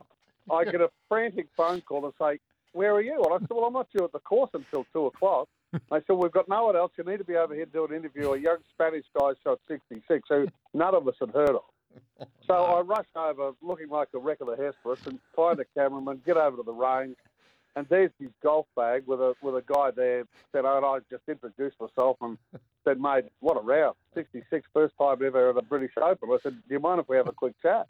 I 0.51 0.63
get 0.63 0.79
a 0.79 0.89
frantic 1.09 1.47
phone 1.57 1.81
call 1.81 2.05
and 2.05 2.13
say, 2.21 2.39
"Where 2.73 2.93
are 2.93 3.01
you?" 3.01 3.15
And 3.23 3.33
I 3.33 3.39
said, 3.39 3.49
"Well, 3.49 3.65
I'm 3.65 3.73
not 3.73 3.87
due 3.95 4.05
at 4.05 4.11
the 4.11 4.19
course 4.19 4.51
until 4.53 4.85
two 4.93 5.07
o'clock." 5.07 5.47
They 5.91 5.97
said, 6.07 6.13
"We've 6.13 6.31
got 6.31 6.47
no 6.47 6.67
one 6.67 6.77
else. 6.77 6.91
You 6.97 7.03
need 7.03 7.17
to 7.17 7.25
be 7.25 7.35
over 7.35 7.53
here 7.53 7.65
to 7.65 7.71
do 7.71 7.85
an 7.85 7.93
interview." 7.93 8.31
A 8.31 8.39
young 8.39 8.59
Spanish 8.73 9.05
guy 9.19 9.31
shot 9.43 9.59
66, 9.67 10.21
who 10.29 10.47
none 10.73 10.95
of 10.95 11.05
us 11.07 11.15
had 11.19 11.31
heard 11.31 11.49
of. 11.49 11.63
So 12.47 12.53
I 12.53 12.81
rush 12.81 13.07
over, 13.15 13.51
looking 13.61 13.89
like 13.89 14.09
a 14.13 14.19
wreck 14.19 14.41
of 14.41 14.47
the 14.47 14.55
Hesperus, 14.55 15.05
and 15.07 15.19
find 15.35 15.59
a 15.59 15.65
cameraman, 15.75 16.21
get 16.25 16.37
over 16.37 16.57
to 16.57 16.63
the 16.63 16.71
range, 16.71 17.17
and 17.75 17.87
there's 17.89 18.11
his 18.19 18.29
golf 18.41 18.67
bag 18.75 19.03
with 19.07 19.19
a 19.19 19.33
with 19.41 19.55
a 19.55 19.63
guy 19.65 19.91
there. 19.91 20.25
Said, 20.51 20.65
"Oh, 20.65 20.77
and 20.77 20.85
I 20.85 20.99
just 21.09 21.23
introduced 21.27 21.77
myself 21.79 22.17
and 22.21 22.37
said, 22.83 22.99
mate, 22.99 23.25
what 23.39 23.57
a 23.57 23.61
round! 23.61 23.95
66, 24.13 24.67
first 24.73 24.93
time 24.99 25.17
ever 25.25 25.49
at 25.49 25.57
a 25.57 25.61
British 25.61 25.91
Open." 26.01 26.29
I 26.31 26.37
said, 26.43 26.53
"Do 26.67 26.73
you 26.73 26.79
mind 26.79 26.99
if 26.99 27.09
we 27.09 27.17
have 27.17 27.27
a 27.27 27.33
quick 27.33 27.53
chat?" 27.61 27.87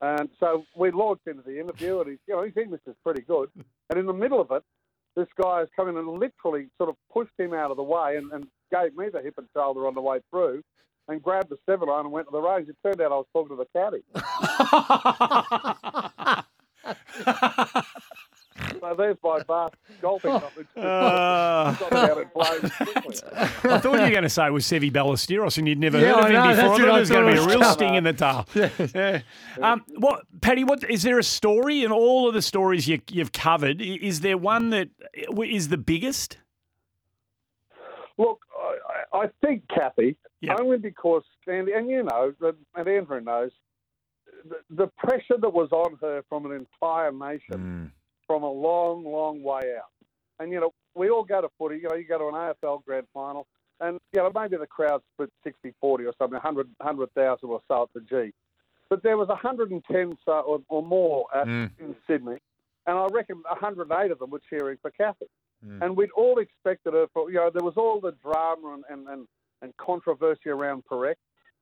And 0.00 0.28
so 0.38 0.64
we 0.76 0.90
launched 0.90 1.26
into 1.26 1.42
the 1.42 1.58
interview, 1.58 2.00
and 2.00 2.10
he's, 2.10 2.18
you 2.26 2.34
know, 2.34 2.42
his 2.42 2.56
English 2.56 2.82
is 2.86 2.94
pretty 3.02 3.22
good. 3.22 3.48
And 3.88 3.98
in 3.98 4.04
the 4.04 4.12
middle 4.12 4.40
of 4.40 4.50
it, 4.50 4.62
this 5.14 5.28
guy 5.40 5.60
has 5.60 5.68
come 5.74 5.88
in 5.88 5.96
and 5.96 6.06
literally 6.06 6.68
sort 6.76 6.90
of 6.90 6.96
pushed 7.10 7.32
him 7.38 7.54
out 7.54 7.70
of 7.70 7.78
the 7.78 7.82
way 7.82 8.16
and, 8.16 8.30
and 8.32 8.46
gave 8.70 8.94
me 8.94 9.08
the 9.08 9.22
hip 9.22 9.34
and 9.38 9.48
shoulder 9.54 9.86
on 9.86 9.94
the 9.94 10.02
way 10.02 10.20
through 10.30 10.62
and 11.08 11.22
grabbed 11.22 11.48
the 11.50 11.56
seven 11.66 11.88
iron 11.88 12.06
and 12.06 12.12
went 12.12 12.26
to 12.28 12.32
the 12.32 12.40
range. 12.40 12.68
It 12.68 12.76
turned 12.82 13.00
out 13.00 13.12
I 13.12 13.16
was 13.16 13.26
talking 13.32 13.56
to 13.56 13.64
the 13.64 13.66
caddy. 13.72 14.02
so 18.80 18.94
there's 18.96 19.16
my 19.22 19.40
vast 19.46 19.74
golfing 20.00 20.30
knowledge. 20.30 20.66
Uh, 20.76 21.74
Got 21.74 21.90
down 21.90 22.22
in 22.22 22.28
flames 22.28 22.72
quickly. 22.76 23.16
I 23.34 23.78
thought 23.78 23.84
you 23.84 23.90
were 23.90 24.10
going 24.10 24.22
to 24.22 24.28
say 24.28 24.46
it 24.46 24.52
was 24.52 24.64
Seve 24.66 24.92
Ballesteros, 24.92 25.58
and 25.58 25.66
you'd 25.66 25.78
never 25.78 25.98
Yeah, 25.98 26.14
heard 26.14 26.18
of 26.18 26.24
I 26.24 26.28
him 26.28 26.34
know, 26.34 26.48
before. 26.50 26.64
I 26.64 26.76
thought 26.78 26.88
it 26.96 27.00
was 27.00 27.10
going 27.10 27.26
to 27.26 27.32
be 27.32 27.38
a 27.38 27.46
real 27.46 27.58
was 27.60 27.72
sting 27.72 27.94
in 27.94 28.04
the 28.04 28.12
tail. 28.12 28.46
Yeah. 28.94 29.20
Um, 29.60 29.84
what, 29.96 30.26
Paddy? 30.40 30.64
What 30.64 30.88
is 30.88 31.02
there 31.02 31.18
a 31.18 31.22
story 31.24 31.82
in 31.84 31.90
all 31.92 32.28
of 32.28 32.34
the 32.34 32.42
stories 32.42 32.86
you, 32.86 33.00
you've 33.10 33.32
covered? 33.32 33.80
Is 33.80 34.20
there 34.20 34.36
one 34.38 34.70
that 34.70 34.90
is 35.42 35.68
the 35.68 35.78
biggest? 35.78 36.38
Look, 38.18 38.40
I, 38.58 38.76
I 39.12 39.22
I 39.24 39.26
think 39.44 39.64
Cathy, 39.74 40.16
Yep. 40.46 40.60
only 40.60 40.78
because, 40.78 41.22
and, 41.46 41.68
and 41.68 41.88
you 41.90 42.02
know, 42.02 42.32
and 42.74 42.88
Andrew 42.88 43.20
knows, 43.20 43.50
the, 44.48 44.56
the 44.70 44.86
pressure 44.98 45.36
that 45.40 45.52
was 45.52 45.70
on 45.72 45.96
her 46.00 46.22
from 46.28 46.46
an 46.46 46.52
entire 46.52 47.12
nation 47.12 47.92
from 48.26 48.42
a 48.42 48.50
long, 48.50 49.04
long 49.04 49.42
way 49.42 49.62
out. 49.76 49.90
And, 50.38 50.52
you 50.52 50.60
know, 50.60 50.72
we 50.94 51.08
all 51.10 51.24
go 51.24 51.40
to 51.40 51.48
footy, 51.58 51.76
you 51.76 51.88
know, 51.88 51.94
you 51.96 52.04
go 52.06 52.18
to 52.18 52.28
an 52.28 52.34
AFL 52.34 52.84
grand 52.84 53.06
final, 53.14 53.46
and, 53.80 53.98
you 54.12 54.20
know, 54.22 54.30
maybe 54.34 54.56
the 54.56 54.66
crowd 54.66 55.02
split 55.14 55.30
60 55.44 55.72
40 55.80 56.04
or 56.04 56.12
something, 56.18 56.34
100 56.34 56.68
100,000 56.78 57.48
or 57.48 57.60
so 57.68 57.82
at 57.82 57.88
the 57.94 58.00
G. 58.00 58.32
But 58.88 59.02
there 59.02 59.16
was 59.16 59.28
110 59.28 60.18
so, 60.24 60.32
or, 60.32 60.60
or 60.68 60.82
more 60.82 61.26
at, 61.34 61.46
Mm. 61.46 61.70
in 61.78 61.96
Sydney, 62.06 62.38
and 62.86 62.98
I 62.98 63.06
reckon 63.12 63.42
108 63.48 64.10
of 64.10 64.18
them 64.18 64.30
were 64.30 64.40
cheering 64.50 64.78
for 64.80 64.90
Cathy. 64.90 65.26
And 65.82 65.96
we'd 65.96 66.10
all 66.12 66.38
expected 66.38 66.92
her 66.92 67.06
for, 67.12 67.30
you 67.30 67.36
know, 67.36 67.50
there 67.52 67.64
was 67.64 67.74
all 67.76 68.00
the 68.00 68.12
drama 68.22 68.74
and, 68.74 68.84
and, 68.90 69.08
and 69.08 69.26
and 69.62 69.76
controversy 69.76 70.50
around 70.50 70.84
Perec. 70.90 71.16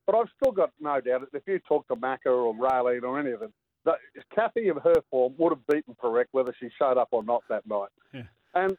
But 0.06 0.16
I've 0.16 0.28
still 0.40 0.52
got 0.52 0.70
no 0.80 1.00
doubt 1.00 1.22
that 1.32 1.36
if 1.36 1.42
you 1.46 1.58
talk 1.60 1.88
to 1.88 1.96
Macca 1.96 2.26
or 2.26 2.54
Raelene 2.54 3.02
or 3.02 3.18
any 3.18 3.30
of 3.30 3.40
them, 3.40 3.52
that 3.84 3.96
Cathy 4.34 4.68
in 4.68 4.76
her 4.76 4.94
form 5.10 5.34
would 5.38 5.52
have 5.52 5.66
beaten 5.66 5.96
Perec 6.00 6.26
whether 6.32 6.54
she 6.58 6.68
showed 6.78 6.98
up 6.98 7.08
or 7.10 7.22
not 7.22 7.42
that 7.48 7.66
night. 7.66 7.88
Yeah. 8.12 8.22
And 8.54 8.76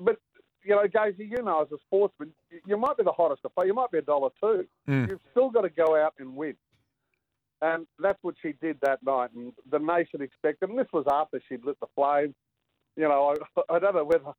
but 0.00 0.16
you 0.64 0.74
know, 0.74 0.86
Gazy, 0.86 1.30
you 1.30 1.42
know, 1.42 1.62
as 1.62 1.72
a 1.72 1.76
sportsman, 1.86 2.32
you 2.66 2.76
might 2.76 2.96
be 2.96 3.04
the 3.04 3.12
hottest 3.12 3.42
to 3.42 3.48
play. 3.48 3.66
You 3.66 3.74
might 3.74 3.90
be 3.90 3.98
a 3.98 4.02
dollar 4.02 4.30
two. 4.40 4.66
Mm. 4.88 5.08
You've 5.08 5.20
still 5.30 5.50
got 5.50 5.62
to 5.62 5.70
go 5.70 5.96
out 5.96 6.14
and 6.18 6.34
win. 6.34 6.56
And 7.62 7.86
that's 7.98 8.18
what 8.22 8.34
she 8.40 8.52
did 8.60 8.78
that 8.82 9.02
night. 9.02 9.30
And 9.34 9.52
the 9.70 9.78
nation 9.78 10.20
expected, 10.20 10.68
and 10.68 10.78
this 10.78 10.86
was 10.92 11.06
after 11.10 11.40
she'd 11.48 11.64
lit 11.64 11.78
the 11.80 11.86
flame. 11.94 12.34
You 12.96 13.04
know, 13.04 13.34
I, 13.56 13.62
I 13.76 13.78
don't 13.78 13.94
know 13.94 14.04
whether 14.04 14.32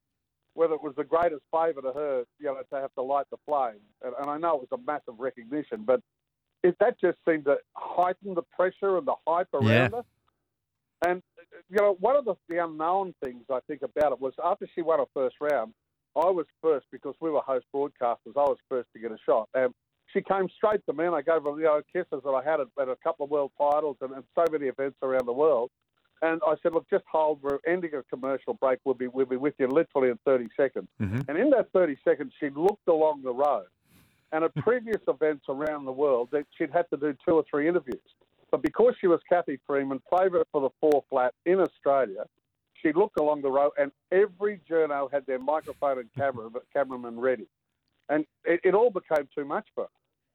whether 0.59 0.73
it 0.73 0.83
was 0.83 0.93
the 0.97 1.05
greatest 1.05 1.41
favour 1.53 1.81
to 1.81 1.93
her, 1.93 2.25
you 2.37 2.47
know, 2.47 2.57
to 2.69 2.81
have 2.81 2.93
to 2.95 3.01
light 3.01 3.25
the 3.31 3.37
flame. 3.47 3.79
And, 4.03 4.13
and 4.19 4.29
I 4.29 4.37
know 4.37 4.55
it 4.55 4.67
was 4.69 4.77
a 4.77 4.85
massive 4.85 5.17
recognition, 5.17 5.83
but 5.85 6.01
it, 6.63 6.75
that 6.81 6.99
just 6.99 7.17
seemed 7.25 7.45
to 7.45 7.55
heighten 7.75 8.33
the 8.33 8.41
pressure 8.41 8.97
and 8.97 9.07
the 9.07 9.15
hype 9.25 9.47
around 9.53 9.93
Yeah. 9.93 9.99
her. 9.99 10.03
And 11.07 11.23
you 11.69 11.77
know, 11.77 11.95
one 12.01 12.17
of 12.17 12.25
the, 12.25 12.35
the 12.49 12.61
unknown 12.61 13.13
things 13.23 13.43
I 13.49 13.59
think 13.67 13.83
about 13.83 14.11
it 14.11 14.19
was 14.19 14.33
after 14.43 14.67
she 14.75 14.81
won 14.81 14.99
her 14.99 15.05
first 15.13 15.37
round, 15.39 15.73
I 16.13 16.29
was 16.29 16.45
first 16.61 16.87
because 16.91 17.15
we 17.21 17.29
were 17.29 17.39
host 17.39 17.65
broadcasters. 17.73 18.35
I 18.35 18.49
was 18.51 18.57
first 18.67 18.89
to 18.93 18.99
get 18.99 19.11
a 19.13 19.17
shot, 19.25 19.47
and 19.53 19.73
she 20.07 20.21
came 20.21 20.49
straight 20.57 20.85
to 20.87 20.93
me, 20.93 21.05
and 21.05 21.15
I 21.15 21.21
gave 21.21 21.43
her 21.43 21.57
you 21.57 21.63
know 21.63 21.81
kisses 21.93 22.21
that 22.25 22.29
I 22.29 22.43
had 22.43 22.59
at, 22.59 22.67
at 22.81 22.89
a 22.89 22.97
couple 23.01 23.23
of 23.23 23.31
world 23.31 23.51
titles 23.57 23.95
and, 24.01 24.11
and 24.11 24.25
so 24.35 24.43
many 24.51 24.65
events 24.65 24.97
around 25.01 25.25
the 25.25 25.31
world. 25.31 25.71
And 26.21 26.41
I 26.45 26.55
said, 26.61 26.73
look, 26.73 26.89
just 26.89 27.05
hold. 27.09 27.41
We're 27.41 27.59
ending 27.65 27.91
a 27.93 28.03
commercial 28.03 28.53
break. 28.53 28.79
We'll 28.83 28.95
be 28.95 29.07
we'll 29.07 29.25
be 29.25 29.37
with 29.37 29.53
you 29.57 29.67
literally 29.67 30.09
in 30.09 30.19
30 30.25 30.47
seconds. 30.57 30.87
Mm-hmm. 31.01 31.21
And 31.29 31.37
in 31.37 31.49
that 31.51 31.71
30 31.71 31.97
seconds, 32.03 32.33
she 32.39 32.49
looked 32.49 32.87
along 32.87 33.21
the 33.23 33.33
road, 33.33 33.67
and 34.31 34.43
at 34.43 34.51
hmm. 34.53 34.59
previous 34.59 35.01
events 35.07 35.45
around 35.47 35.85
the 35.85 35.91
world, 35.91 36.29
that 36.31 36.45
she'd 36.57 36.71
had 36.71 36.89
to 36.89 36.97
do 36.97 37.15
two 37.25 37.35
or 37.35 37.45
three 37.49 37.67
interviews. 37.67 38.01
But 38.51 38.63
because 38.63 38.95
she 38.99 39.07
was 39.07 39.19
Cathy 39.29 39.59
Freeman, 39.65 40.01
favourite 40.11 40.47
for 40.51 40.61
the 40.61 40.69
four 40.81 41.03
flat 41.09 41.33
in 41.45 41.59
Australia, 41.59 42.25
she 42.81 42.91
looked 42.93 43.19
along 43.19 43.41
the 43.41 43.51
road, 43.51 43.71
and 43.77 43.91
every 44.11 44.59
journo 44.69 45.11
had 45.11 45.25
their 45.25 45.39
microphone 45.39 45.99
and 45.99 46.09
camera, 46.15 46.49
cameraman 46.73 47.19
ready. 47.19 47.47
And 48.09 48.25
it, 48.43 48.61
it 48.63 48.73
all 48.73 48.89
became 48.89 49.27
too 49.35 49.45
much 49.45 49.67
for 49.75 49.83
her. 49.83 49.89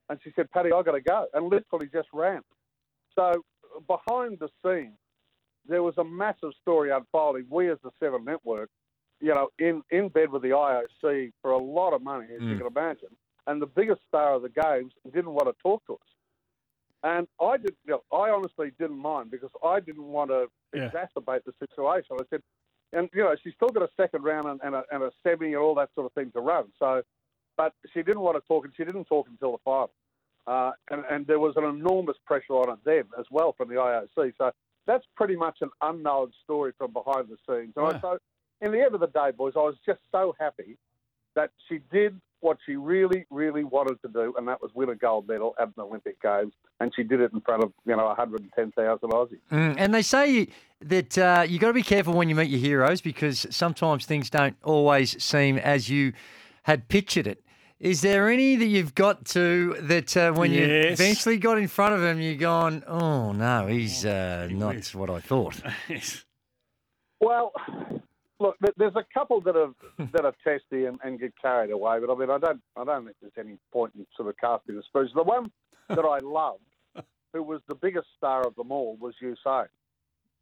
And 0.09 0.19
she 0.23 0.33
said, 0.37 0.51
Paddy, 0.51 0.71
I've 0.73 0.85
got 0.85 0.93
to 0.93 1.01
go. 1.01 1.27
And 1.35 1.49
literally 1.49 1.89
just 1.93 2.09
ran. 2.13 2.43
So 3.15 3.45
behind 3.87 4.39
the 4.39 4.49
scenes, 4.63 4.99
there 5.69 5.83
was 5.83 5.95
a 5.99 6.05
massive 6.05 6.53
story 6.61 6.91
unfolding. 6.91 7.47
We, 7.51 7.71
as 7.71 7.79
the 7.83 7.91
Seven 8.01 8.25
Network, 8.25 8.71
you 9.21 9.33
know, 9.33 9.49
in, 9.59 9.83
in 9.91 10.09
bed 10.09 10.31
with 10.31 10.43
the 10.43 10.49
IOC 10.51 11.33
for 11.41 11.53
a 11.53 11.59
lot 11.59 11.93
of 11.93 12.03
money, 12.03 12.27
as 12.35 12.43
you 12.43 12.57
can 12.59 12.67
imagine. 12.67 13.09
And 13.47 13.61
the 13.61 13.67
biggest 13.67 14.01
star 14.09 14.35
of 14.35 14.43
the 14.43 14.49
games 14.49 14.93
didn't 15.13 15.33
want 15.33 15.47
to 15.49 15.55
talk 15.63 15.85
to 15.87 15.95
us. 15.95 15.99
And 17.03 17.29
I 17.41 17.59
did. 17.59 17.75
You 17.87 18.01
know, 18.11 18.17
I 18.17 18.31
honestly 18.31 18.73
didn't 18.79 18.99
mind 18.99 19.31
because 19.31 19.51
I 19.63 19.81
didn't 19.81 20.05
want 20.05 20.31
to 20.31 20.47
Yeah. 20.75 20.91
exacerbate 20.91 21.45
the 21.45 21.53
situation. 21.59 22.17
I 22.19 22.25
said, 22.31 22.43
and 22.93 23.11
you 23.13 23.23
know, 23.23 23.35
she's 23.43 23.53
still 23.55 23.69
got 23.69 23.83
a 23.83 23.91
second 23.97 24.23
round 24.25 24.47
and, 24.47 24.61
and, 24.63 24.75
a, 24.75 24.85
and 24.91 25.03
a 25.03 25.11
semi 25.23 25.49
and 25.49 25.57
all 25.57 25.75
that 25.75 25.91
sort 25.95 26.07
of 26.07 26.13
thing 26.13 26.31
to 26.33 26.41
run. 26.41 26.65
So, 26.79 27.03
but 27.57 27.73
she 27.93 28.03
didn't 28.03 28.21
want 28.23 28.37
to 28.43 28.47
talk, 28.49 28.65
and 28.65 28.73
she 28.77 28.85
didn't 28.85 29.05
talk 29.05 29.27
until 29.29 29.53
the 29.53 29.59
final. 29.65 29.91
Uh, 30.47 30.73
and, 30.91 31.05
and 31.11 31.27
there 31.27 31.39
was 31.39 31.55
an 31.57 31.65
enormous 31.65 32.17
pressure 32.27 32.53
on 32.55 32.71
it 32.71 32.79
then 32.85 33.05
as 33.19 33.27
well 33.31 33.53
from 33.57 33.69
the 33.69 33.75
IOC. 33.77 34.33
So 34.39 34.51
that's 34.87 35.05
pretty 35.17 35.37
much 35.37 35.59
an 35.61 35.71
unknown 35.83 36.33
story 36.43 36.73
from 36.77 36.93
behind 36.93 37.29
the 37.29 37.37
scenes. 37.49 37.73
And 37.77 37.87
I, 37.87 38.01
so, 38.01 38.19
in 38.61 38.73
the 38.73 38.81
end 38.81 38.95
of 38.95 39.01
the 39.01 39.09
day, 39.09 39.31
boys, 39.37 39.55
I 39.57 39.61
was 39.61 39.77
just 39.87 40.01
so 40.13 40.35
happy 40.39 40.77
that 41.35 41.51
she 41.69 41.81
did 41.93 42.21
what 42.41 42.59
she 42.67 42.77
really, 42.77 43.25
really 43.31 43.65
wanted 43.65 44.01
to 44.03 44.09
do, 44.09 44.35
and 44.37 44.47
that 44.47 44.61
was 44.61 44.71
win 44.75 44.91
a 44.91 44.95
gold 44.95 45.27
medal 45.27 45.55
at 45.59 45.69
an 45.69 45.75
Olympic 45.79 46.21
Games. 46.21 46.53
And 46.79 46.93
she 46.95 47.03
did 47.03 47.21
it 47.21 47.33
in 47.33 47.41
front 47.41 47.65
of, 47.65 47.73
you 47.87 47.97
know, 47.97 48.05
110,000 48.05 49.11
Aussies. 49.11 49.39
Mm, 49.51 49.75
and 49.79 49.95
they 49.95 50.03
say 50.03 50.49
that 50.83 51.17
uh, 51.17 51.47
you 51.49 51.59
got 51.59 51.69
to 51.69 51.73
be 51.73 51.83
careful 51.83 52.13
when 52.13 52.29
you 52.29 52.35
meet 52.35 52.51
your 52.51 52.61
heroes 52.61 53.01
because 53.01 53.47
sometimes 53.51 54.05
things 54.05 54.29
don't 54.29 54.57
always 54.63 55.23
seem 55.23 55.57
as 55.57 55.89
you 55.89 56.13
had 56.65 56.89
pictured 56.89 57.27
it. 57.27 57.43
Is 57.81 58.01
there 58.01 58.29
any 58.31 58.57
that 58.57 58.67
you've 58.67 58.95
got 58.95 59.25
to 59.27 59.75
that 59.83 60.17
uh, 60.17 60.33
when 60.33 60.53
you 60.53 60.65
Yes. 60.65 60.99
eventually 61.01 61.37
got 61.39 61.59
in 61.59 61.69
front 61.69 61.95
of 61.95 62.03
him, 62.03 62.21
you're 62.21 62.37
going, 62.37 62.83
oh 62.87 63.33
no, 63.33 63.67
he's 63.67 64.07
uh, 64.07 64.49
not 64.51 64.77
what 64.95 65.11
I 65.11 65.21
thought? 65.21 65.61
Yes. 65.89 66.25
Well, 67.21 67.53
look, 68.39 68.57
there- 68.61 68.73
there's 68.77 68.97
a 68.97 69.05
couple 69.13 69.41
that 69.43 69.57
are 69.57 69.73
that 70.13 70.25
are 70.25 70.35
testy 70.45 70.85
and, 70.87 70.99
and 71.03 71.19
get 71.19 71.33
carried 71.41 71.71
away, 71.71 71.99
but 72.01 72.13
I 72.13 72.17
mean, 72.19 72.31
I 72.31 72.39
don't, 72.39 72.61
I 72.77 72.85
don't 72.85 73.05
think 73.07 73.17
there's 73.21 73.33
any 73.39 73.57
point 73.73 73.93
in 73.97 74.07
sort 74.17 74.29
of 74.29 74.37
casting 74.39 74.77
aspersions. 74.79 75.15
The 75.15 75.23
one 75.23 75.51
that 75.89 76.05
I 76.05 76.19
loved, 76.19 76.61
who 77.33 77.43
was 77.43 77.61
the 77.69 77.75
biggest 77.75 78.07
star 78.17 78.47
of 78.47 78.55
them 78.57 78.71
all, 78.73 78.97
was 79.01 79.15
Usain. 79.23 79.67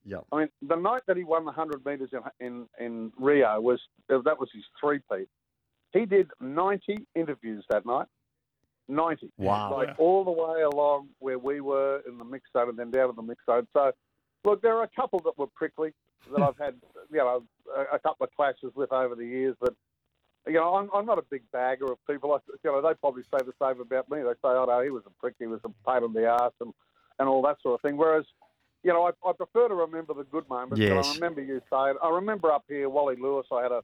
Yep. 0.05 0.25
I 0.33 0.37
mean, 0.39 0.49
the 0.67 0.75
night 0.77 1.03
that 1.07 1.17
he 1.17 1.23
won 1.25 1.45
the 1.45 1.53
hundred 1.53 1.85
metres 1.87 2.11
in, 2.13 2.21
in 2.47 2.67
in 2.85 3.13
Rio 3.19 3.61
was 3.61 3.81
that 4.09 4.39
was 4.39 4.49
his 4.53 4.65
three-peat. 4.81 5.29
He 5.93 6.07
did 6.07 6.31
90 6.41 7.07
interviews 7.15 7.65
that 7.71 7.85
night. 7.85 8.07
90. 8.89 9.31
Wow. 9.39 9.77
Like 9.77 9.95
all 9.99 10.25
the 10.25 10.31
way 10.31 10.63
along 10.63 11.09
where 11.19 11.39
we 11.39 11.61
were 11.61 12.03
in 12.07 12.19
the 12.19 12.25
mix 12.25 12.45
zone 12.53 12.69
and 12.69 12.79
then 12.79 12.91
down 12.91 13.11
in 13.11 13.17
the 13.17 13.23
mix 13.23 13.45
zone. 13.47 13.67
So, 13.73 13.93
look, 14.45 14.63
there 14.63 14.77
are 14.77 14.85
a 14.85 14.89
couple 14.89 15.21
that 15.25 15.39
were 15.39 15.47
prickly 15.47 15.93
that 16.31 16.37
hmm. 16.37 16.43
I've 16.43 16.59
had, 16.59 16.75
you 17.11 17.19
know, 17.19 17.45
a, 17.77 17.97
a 17.97 17.99
couple 17.99 18.25
of 18.25 18.35
clashes 18.35 18.73
with 18.75 18.93
over 18.93 19.15
the 19.15 19.27
years. 19.27 19.57
But, 19.61 19.75
you 20.47 20.55
know, 20.55 20.75
I'm, 20.75 20.91
I'm 20.95 21.07
not 21.07 21.19
a 21.19 21.25
big 21.31 21.43
bagger 21.53 21.93
of 21.93 21.99
people. 22.09 22.33
I, 22.33 22.39
you 22.65 22.73
know, 22.73 22.83
they 22.83 22.95
probably 22.95 23.23
say 23.23 23.45
the 23.45 23.53
same 23.63 23.81
about 23.81 24.11
me. 24.11 24.19
They 24.19 24.31
say, 24.31 24.39
oh, 24.45 24.67
no, 24.69 24.83
he 24.83 24.91
was 24.91 25.03
a 25.07 25.11
prick. 25.21 25.35
He 25.39 25.47
was 25.47 25.61
a 25.65 25.91
pain 25.91 26.05
in 26.05 26.13
the 26.13 26.27
ass 26.27 26.53
and, 26.61 26.73
and 27.19 27.29
all 27.29 27.43
that 27.43 27.59
sort 27.63 27.75
of 27.75 27.83
thing. 27.83 27.97
Whereas, 27.97 28.25
you 28.83 28.93
know, 28.93 29.05
I, 29.05 29.29
I 29.29 29.33
prefer 29.33 29.69
to 29.69 29.75
remember 29.75 30.15
the 30.15 30.25
good 30.25 30.49
moments. 30.49 30.81
Yes. 30.81 31.07
I 31.07 31.15
remember 31.15 31.41
you 31.41 31.61
saying, 31.71 31.95
I 32.03 32.11
remember 32.11 32.51
up 32.51 32.65
here, 32.69 32.89
Wally 32.89 33.17
Lewis, 33.17 33.47
I 33.53 33.63
had 33.63 33.73
a, 33.73 33.83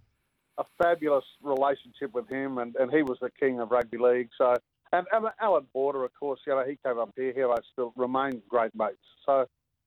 a 0.59 0.65
fabulous 0.83 1.25
relationship 1.43 2.13
with 2.13 2.29
him, 2.29 2.59
and, 2.59 2.75
and 2.77 2.91
he 2.93 3.03
was 3.03 3.19
the 3.21 3.31
king 3.31 3.61
of 3.61 3.71
rugby 3.71 3.97
league. 3.99 4.29
So, 4.37 4.55
and, 4.93 5.07
and 5.13 5.27
Allan 5.41 5.67
Border, 5.73 6.05
of 6.05 6.11
course, 6.19 6.41
you 6.47 6.53
know, 6.55 6.65
he 6.65 6.77
came 6.85 6.99
up 6.99 7.13
here. 7.17 7.33
He 7.33 7.41
and 7.41 7.53
I 7.53 7.57
still 7.73 7.93
remain 7.97 8.43
great 8.49 8.75
mates. 8.75 8.97
So, 9.25 9.47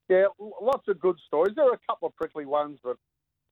yeah, 0.09 0.25
lots 0.61 0.87
of 0.87 0.99
good 0.99 1.17
stories. 1.27 1.53
There 1.55 1.65
are 1.65 1.73
a 1.73 1.79
couple 1.89 2.07
of 2.07 2.15
prickly 2.15 2.45
ones, 2.45 2.79
but 2.83 2.97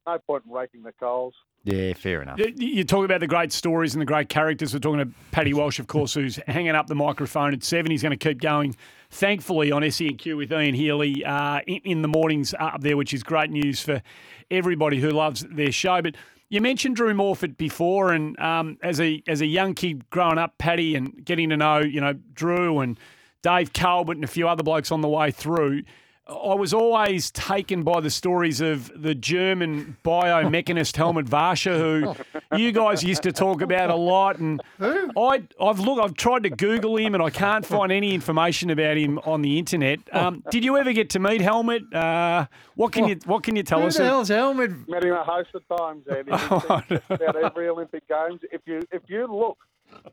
no 0.08 0.18
point 0.26 0.44
in 0.48 0.52
raking 0.52 0.84
the 0.84 0.94
coals. 0.94 1.34
Yeah, 1.66 1.92
fair 1.94 2.22
enough. 2.22 2.40
You- 2.40 2.54
You 2.58 2.84
talk 2.86 3.04
about 3.04 3.20
the 3.20 3.28
great 3.28 3.52
stories 3.52 3.94
and 3.94 4.02
the 4.02 4.06
great 4.06 4.30
characters. 4.30 4.74
We're 4.74 4.80
talking 4.80 5.00
to 5.06 5.12
Paddy 5.32 5.54
Walsh, 5.54 5.78
of 5.80 5.88
course, 5.88 6.14
who's 6.14 6.38
hanging 6.48 6.74
up 6.76 6.88
the 6.88 6.96
microphone 6.96 7.54
at 7.54 7.64
seven. 7.64 7.92
He's 7.92 8.02
going 8.02 8.18
to 8.18 8.30
keep 8.30 8.40
going, 8.40 8.76
thankfully, 9.10 9.72
on 9.72 9.82
SENQ 9.82 10.38
with 10.38 10.54
Ian 10.54 10.74
Healy 10.74 11.26
uh, 11.26 11.60
in, 11.68 11.82
in 11.84 12.02
the 12.02 12.08
mornings 12.08 12.54
up 12.58 12.80
there, 12.82 12.96
which 12.96 13.14
is 13.14 13.24
great 13.24 13.50
news 13.52 13.82
for 13.82 14.02
everybody 14.50 15.00
who 15.00 15.10
loves 15.10 15.42
their 15.52 15.72
show. 15.72 16.02
But 16.02 16.16
you 16.50 16.62
mentioned 16.62 16.96
Drew 16.96 17.14
Morphett 17.14 17.58
before, 17.58 18.12
and 18.12 18.40
um, 18.40 18.78
as 18.82 19.00
a 19.00 19.24
as 19.28 19.42
a 19.42 19.46
young 19.46 19.76
kid 19.76 20.10
growing 20.10 20.38
up, 20.38 20.58
Paddy, 20.58 20.96
and 20.96 21.24
getting 21.24 21.50
to 21.50 21.58
know 21.58 21.80
you 21.80 22.02
know 22.02 22.14
Drew 22.34 22.80
and 22.80 23.00
Dave 23.42 23.74
Calvert 23.74 24.18
and 24.18 24.24
a 24.24 24.28
few 24.28 24.48
other 24.48 24.64
blokes 24.64 24.92
on 24.92 25.02
the 25.02 25.08
way 25.08 25.32
through. 25.32 25.84
I 26.30 26.54
was 26.54 26.74
always 26.74 27.32
taken 27.32 27.82
by 27.84 28.02
the 28.02 28.10
stories 28.12 28.62
of 28.62 28.92
the 28.96 29.16
German 29.16 29.98
biomechanist 30.04 30.96
Helmut 30.96 31.26
Varsha, 31.26 31.78
who 31.78 32.56
you 32.58 32.72
guys 32.72 33.04
used 33.04 33.24
to 33.24 33.32
talk 33.32 33.62
about 33.62 33.90
a 33.90 33.96
lot. 33.96 34.38
And 34.38 34.62
I, 34.80 35.44
I've 35.60 35.80
looked, 35.80 36.02
I've 36.04 36.14
tried 36.14 36.44
to 36.44 36.52
Google 36.52 36.98
him, 36.98 37.16
and 37.16 37.24
I 37.24 37.32
can't 37.32 37.66
find 37.66 37.92
any 37.92 38.14
information 38.14 38.70
about 38.70 38.98
him 38.98 39.20
on 39.26 39.42
the 39.42 39.58
internet. 39.58 40.00
Um, 40.14 40.44
did 40.52 40.64
you 40.64 40.78
ever 40.78 40.94
get 40.94 41.10
to 41.12 41.20
meet 41.20 41.42
Helmut? 41.42 41.92
Uh, 41.94 42.46
what 42.76 42.94
can 42.94 43.08
you 43.08 43.18
What 43.26 43.44
can 43.44 43.56
you 43.56 43.64
tell 43.64 43.82
Who 43.82 43.88
us? 43.88 43.98
the 43.98 44.06
hell's 44.06 44.30
Helmet? 44.30 44.88
Met 44.88 45.04
him 45.04 45.14
a 45.14 45.24
host 45.24 45.50
of 45.56 45.68
times, 45.78 46.06
Andy. 46.08 46.32
He's 46.90 47.00
about 47.10 47.36
every 47.44 47.70
Olympic 47.70 48.08
Games. 48.08 48.40
If 48.52 48.62
you 48.66 48.84
if 48.92 49.02
you 49.08 49.26
look 49.28 49.58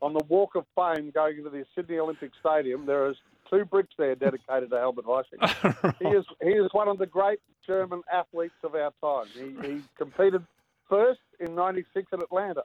on 0.00 0.14
the 0.14 0.24
Walk 0.28 0.54
of 0.54 0.64
Fame 0.74 1.10
going 1.10 1.38
into 1.38 1.50
the 1.50 1.64
Sydney 1.74 1.98
Olympic 1.98 2.30
Stadium, 2.40 2.86
there 2.86 3.08
is 3.10 3.16
two 3.50 3.64
bricks 3.64 3.94
there 3.98 4.14
dedicated 4.14 4.70
to 4.70 4.78
Helmut 4.78 5.06
Weissing. 5.06 5.38
he 6.00 6.08
is 6.08 6.24
he 6.42 6.50
is 6.50 6.68
one 6.72 6.88
of 6.88 6.98
the 6.98 7.06
great 7.06 7.40
German 7.66 8.02
athletes 8.12 8.54
of 8.62 8.74
our 8.74 8.92
time. 9.02 9.26
He, 9.34 9.68
he 9.68 9.82
competed 9.96 10.44
first 10.88 11.20
in 11.40 11.54
'96 11.54 12.06
in 12.12 12.20
Atlanta 12.20 12.62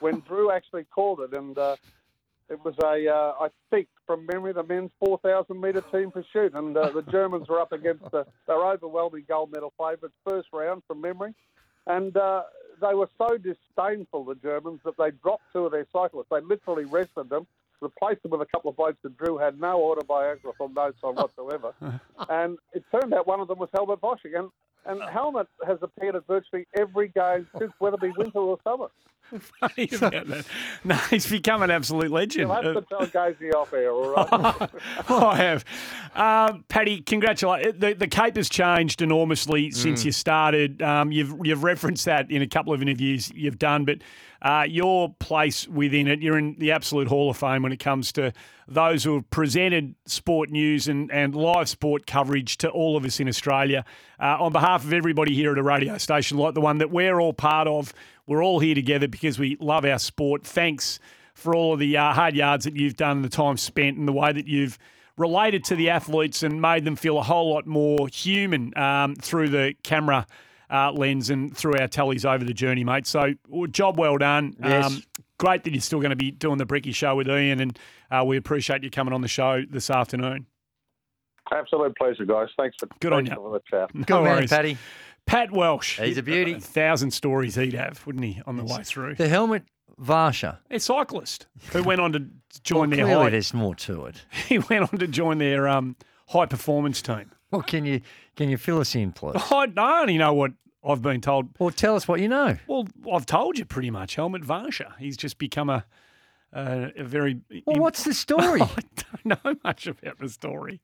when 0.00 0.20
Drew 0.28 0.50
actually 0.50 0.84
called 0.84 1.20
it, 1.20 1.36
and 1.36 1.56
uh, 1.56 1.76
it 2.48 2.64
was 2.64 2.74
a 2.82 3.08
uh, 3.08 3.44
I 3.44 3.48
think 3.70 3.88
from 4.06 4.26
memory 4.26 4.52
the 4.52 4.62
men's 4.62 4.90
4,000 5.04 5.60
metre 5.60 5.80
team 5.92 6.10
pursuit, 6.10 6.54
and 6.54 6.76
uh, 6.76 6.90
the 6.90 7.02
Germans 7.02 7.48
were 7.48 7.60
up 7.60 7.72
against 7.72 8.04
the, 8.10 8.26
their 8.46 8.64
overwhelming 8.64 9.24
gold 9.28 9.50
medal 9.52 9.72
favourites 9.78 10.16
first 10.28 10.48
round 10.52 10.82
from 10.86 11.00
memory, 11.00 11.34
and. 11.86 12.16
Uh, 12.16 12.42
they 12.80 12.92
were 12.92 13.08
so 13.16 13.36
disdainful, 13.36 14.24
the 14.24 14.34
Germans, 14.34 14.80
that 14.84 14.96
they 14.98 15.10
dropped 15.22 15.44
two 15.52 15.66
of 15.66 15.72
their 15.72 15.86
cyclists. 15.92 16.26
They 16.30 16.40
literally 16.40 16.84
rested 16.84 17.30
them, 17.30 17.46
replaced 17.84 18.22
them 18.22 18.32
with 18.32 18.40
a 18.40 18.46
couple 18.46 18.70
of 18.70 18.76
blokes 18.76 18.98
that 19.02 19.16
Drew 19.16 19.38
had 19.38 19.60
no 19.60 19.82
autobiographical 19.84 20.68
notes 20.70 20.98
on 21.02 21.14
whatsoever. 21.14 21.72
and 22.28 22.58
it 22.72 22.84
turned 22.90 23.14
out 23.14 23.26
one 23.26 23.40
of 23.40 23.48
them 23.48 23.58
was 23.58 23.68
Helmut 23.72 24.00
Bosching. 24.00 24.36
And, 24.36 24.50
and 24.86 25.00
oh. 25.00 25.06
Helmut 25.12 25.48
has 25.66 25.78
appeared 25.82 26.16
at 26.16 26.26
virtually 26.26 26.66
every 26.76 27.08
game 27.08 27.46
since, 27.58 27.72
whether 27.78 27.94
it 27.96 28.00
be 28.00 28.12
winter 28.16 28.38
or 28.38 28.58
summer. 28.64 28.88
Funny 29.40 29.88
about 29.92 30.26
that. 30.28 30.44
No, 30.84 30.94
he's 30.94 31.28
become 31.28 31.62
an 31.62 31.70
absolute 31.70 32.10
legend. 32.10 32.48
You'll 32.48 32.54
have 32.54 32.74
to 32.74 32.82
tell 32.82 33.06
guys 33.06 33.36
the 33.40 33.52
off 33.52 33.72
air, 33.72 33.90
all 33.90 34.10
right? 34.10 34.70
I 35.08 35.36
have. 35.36 35.64
Um, 36.14 36.64
Paddy, 36.68 37.00
congratulations. 37.00 37.78
The, 37.78 37.94
the 37.94 38.08
Cape 38.08 38.36
has 38.36 38.48
changed 38.48 39.02
enormously 39.02 39.70
since 39.70 40.04
you 40.04 40.12
started. 40.12 40.82
Um, 40.82 41.10
you've 41.12 41.34
you've 41.42 41.64
referenced 41.64 42.04
that 42.04 42.30
in 42.30 42.42
a 42.42 42.46
couple 42.46 42.72
of 42.72 42.82
interviews 42.82 43.30
you've 43.34 43.58
done, 43.58 43.84
but 43.84 43.98
uh, 44.44 44.66
your 44.68 45.14
place 45.20 45.66
within 45.66 46.06
it, 46.06 46.20
you're 46.20 46.38
in 46.38 46.54
the 46.58 46.70
absolute 46.70 47.08
Hall 47.08 47.30
of 47.30 47.36
Fame 47.36 47.62
when 47.62 47.72
it 47.72 47.80
comes 47.80 48.12
to 48.12 48.30
those 48.68 49.02
who 49.02 49.14
have 49.14 49.30
presented 49.30 49.94
sport 50.06 50.50
news 50.50 50.86
and, 50.86 51.10
and 51.10 51.34
live 51.34 51.68
sport 51.68 52.06
coverage 52.06 52.58
to 52.58 52.68
all 52.68 52.96
of 52.96 53.06
us 53.06 53.20
in 53.20 53.28
Australia. 53.28 53.86
Uh, 54.20 54.36
on 54.38 54.52
behalf 54.52 54.84
of 54.84 54.92
everybody 54.92 55.34
here 55.34 55.52
at 55.52 55.58
a 55.58 55.62
radio 55.62 55.98
station 55.98 56.36
like 56.36 56.54
the 56.54 56.60
one 56.60 56.78
that 56.78 56.90
we're 56.90 57.18
all 57.20 57.32
part 57.32 57.66
of, 57.66 57.92
we're 58.26 58.42
all 58.42 58.58
here 58.60 58.74
together 58.74 59.08
because 59.08 59.38
we 59.38 59.56
love 59.60 59.84
our 59.84 59.98
sport. 59.98 60.44
Thanks 60.44 60.98
for 61.34 61.54
all 61.54 61.74
of 61.74 61.80
the 61.80 61.96
uh, 61.96 62.12
hard 62.12 62.34
yards 62.36 62.64
that 62.64 62.76
you've 62.76 62.96
done, 62.96 63.22
the 63.22 63.28
time 63.28 63.56
spent, 63.56 63.96
and 63.98 64.06
the 64.06 64.12
way 64.12 64.32
that 64.32 64.46
you've 64.46 64.78
related 65.16 65.64
to 65.64 65.76
the 65.76 65.90
athletes 65.90 66.42
and 66.42 66.60
made 66.60 66.84
them 66.84 66.96
feel 66.96 67.18
a 67.18 67.22
whole 67.22 67.52
lot 67.52 67.66
more 67.66 68.08
human 68.08 68.76
um, 68.78 69.14
through 69.16 69.48
the 69.48 69.74
camera 69.82 70.26
uh, 70.70 70.90
lens 70.92 71.30
and 71.30 71.56
through 71.56 71.78
our 71.78 71.86
tallies 71.86 72.24
over 72.24 72.44
the 72.44 72.54
journey, 72.54 72.82
mate. 72.84 73.06
So, 73.06 73.34
job 73.70 73.98
well 73.98 74.16
done. 74.18 74.56
Um, 74.62 74.70
Yes. 74.70 75.00
great 75.38 75.64
that 75.64 75.72
you're 75.72 75.80
still 75.80 76.00
going 76.00 76.10
to 76.10 76.16
be 76.16 76.30
doing 76.30 76.58
the 76.58 76.66
Bricky 76.66 76.92
show 76.92 77.14
with 77.16 77.28
Ian, 77.28 77.60
and 77.60 77.78
uh, 78.10 78.24
we 78.24 78.36
appreciate 78.36 78.82
you 78.82 78.90
coming 78.90 79.12
on 79.12 79.20
the 79.20 79.28
show 79.28 79.62
this 79.68 79.90
afternoon. 79.90 80.46
Absolute 81.52 81.94
pleasure, 81.96 82.24
guys. 82.24 82.48
Thanks 82.56 82.76
for, 82.80 82.88
Good 83.00 83.12
on 83.12 83.26
you. 83.26 83.34
for 83.34 83.52
the 83.52 83.60
chat. 83.70 83.94
No 83.94 84.02
Good 84.04 84.22
man, 84.24 84.36
worries. 84.36 84.50
Pat 85.26 85.50
Welsh. 85.52 85.98
He's 86.00 86.18
a 86.18 86.22
beauty. 86.22 86.54
A 86.54 86.60
thousand 86.60 87.10
stories 87.12 87.54
he'd 87.54 87.72
have, 87.74 88.06
wouldn't 88.06 88.24
he, 88.24 88.40
on 88.46 88.56
the 88.56 88.64
way 88.64 88.82
through? 88.84 89.14
The 89.16 89.28
helmet 89.28 89.64
Varsha. 90.00 90.58
A 90.70 90.78
cyclist 90.80 91.46
who 91.72 91.82
went 91.82 92.00
on 92.00 92.12
to 92.12 92.26
join 92.62 92.90
Well, 92.90 92.96
their 92.96 93.06
clearly 93.06 93.24
high. 93.24 93.30
there's 93.30 93.54
more 93.54 93.74
to 93.76 94.06
it. 94.06 94.24
He 94.48 94.58
went 94.58 94.92
on 94.92 94.98
to 94.98 95.06
join 95.06 95.38
their 95.38 95.68
um, 95.68 95.96
high 96.28 96.46
performance 96.46 97.00
team. 97.00 97.30
Well, 97.50 97.62
can 97.62 97.84
you 97.84 98.00
can 98.36 98.48
you 98.50 98.56
fill 98.56 98.80
us 98.80 98.94
in, 98.94 99.12
please? 99.12 99.36
I 99.50 99.68
I 99.76 100.00
only 100.00 100.18
know 100.18 100.34
what 100.34 100.52
I've 100.84 101.00
been 101.02 101.20
told. 101.20 101.48
Or 101.58 101.70
tell 101.70 101.94
us 101.96 102.06
what 102.08 102.20
you 102.20 102.28
know. 102.28 102.56
Well, 102.66 102.86
I've 103.12 103.26
told 103.26 103.58
you 103.58 103.64
pretty 103.64 103.90
much. 103.90 104.16
Helmut 104.16 104.42
Varsha. 104.42 104.92
He's 104.98 105.16
just 105.16 105.38
become 105.38 105.70
a 105.70 105.84
a, 106.52 106.90
a 106.98 107.04
very. 107.04 107.40
Well, 107.64 107.80
what's 107.80 108.04
the 108.04 108.14
story? 108.14 108.60
I 108.62 108.68
don't 109.22 109.44
know 109.44 109.54
much 109.64 109.86
about 109.86 110.18
the 110.18 110.28
story. 110.28 110.80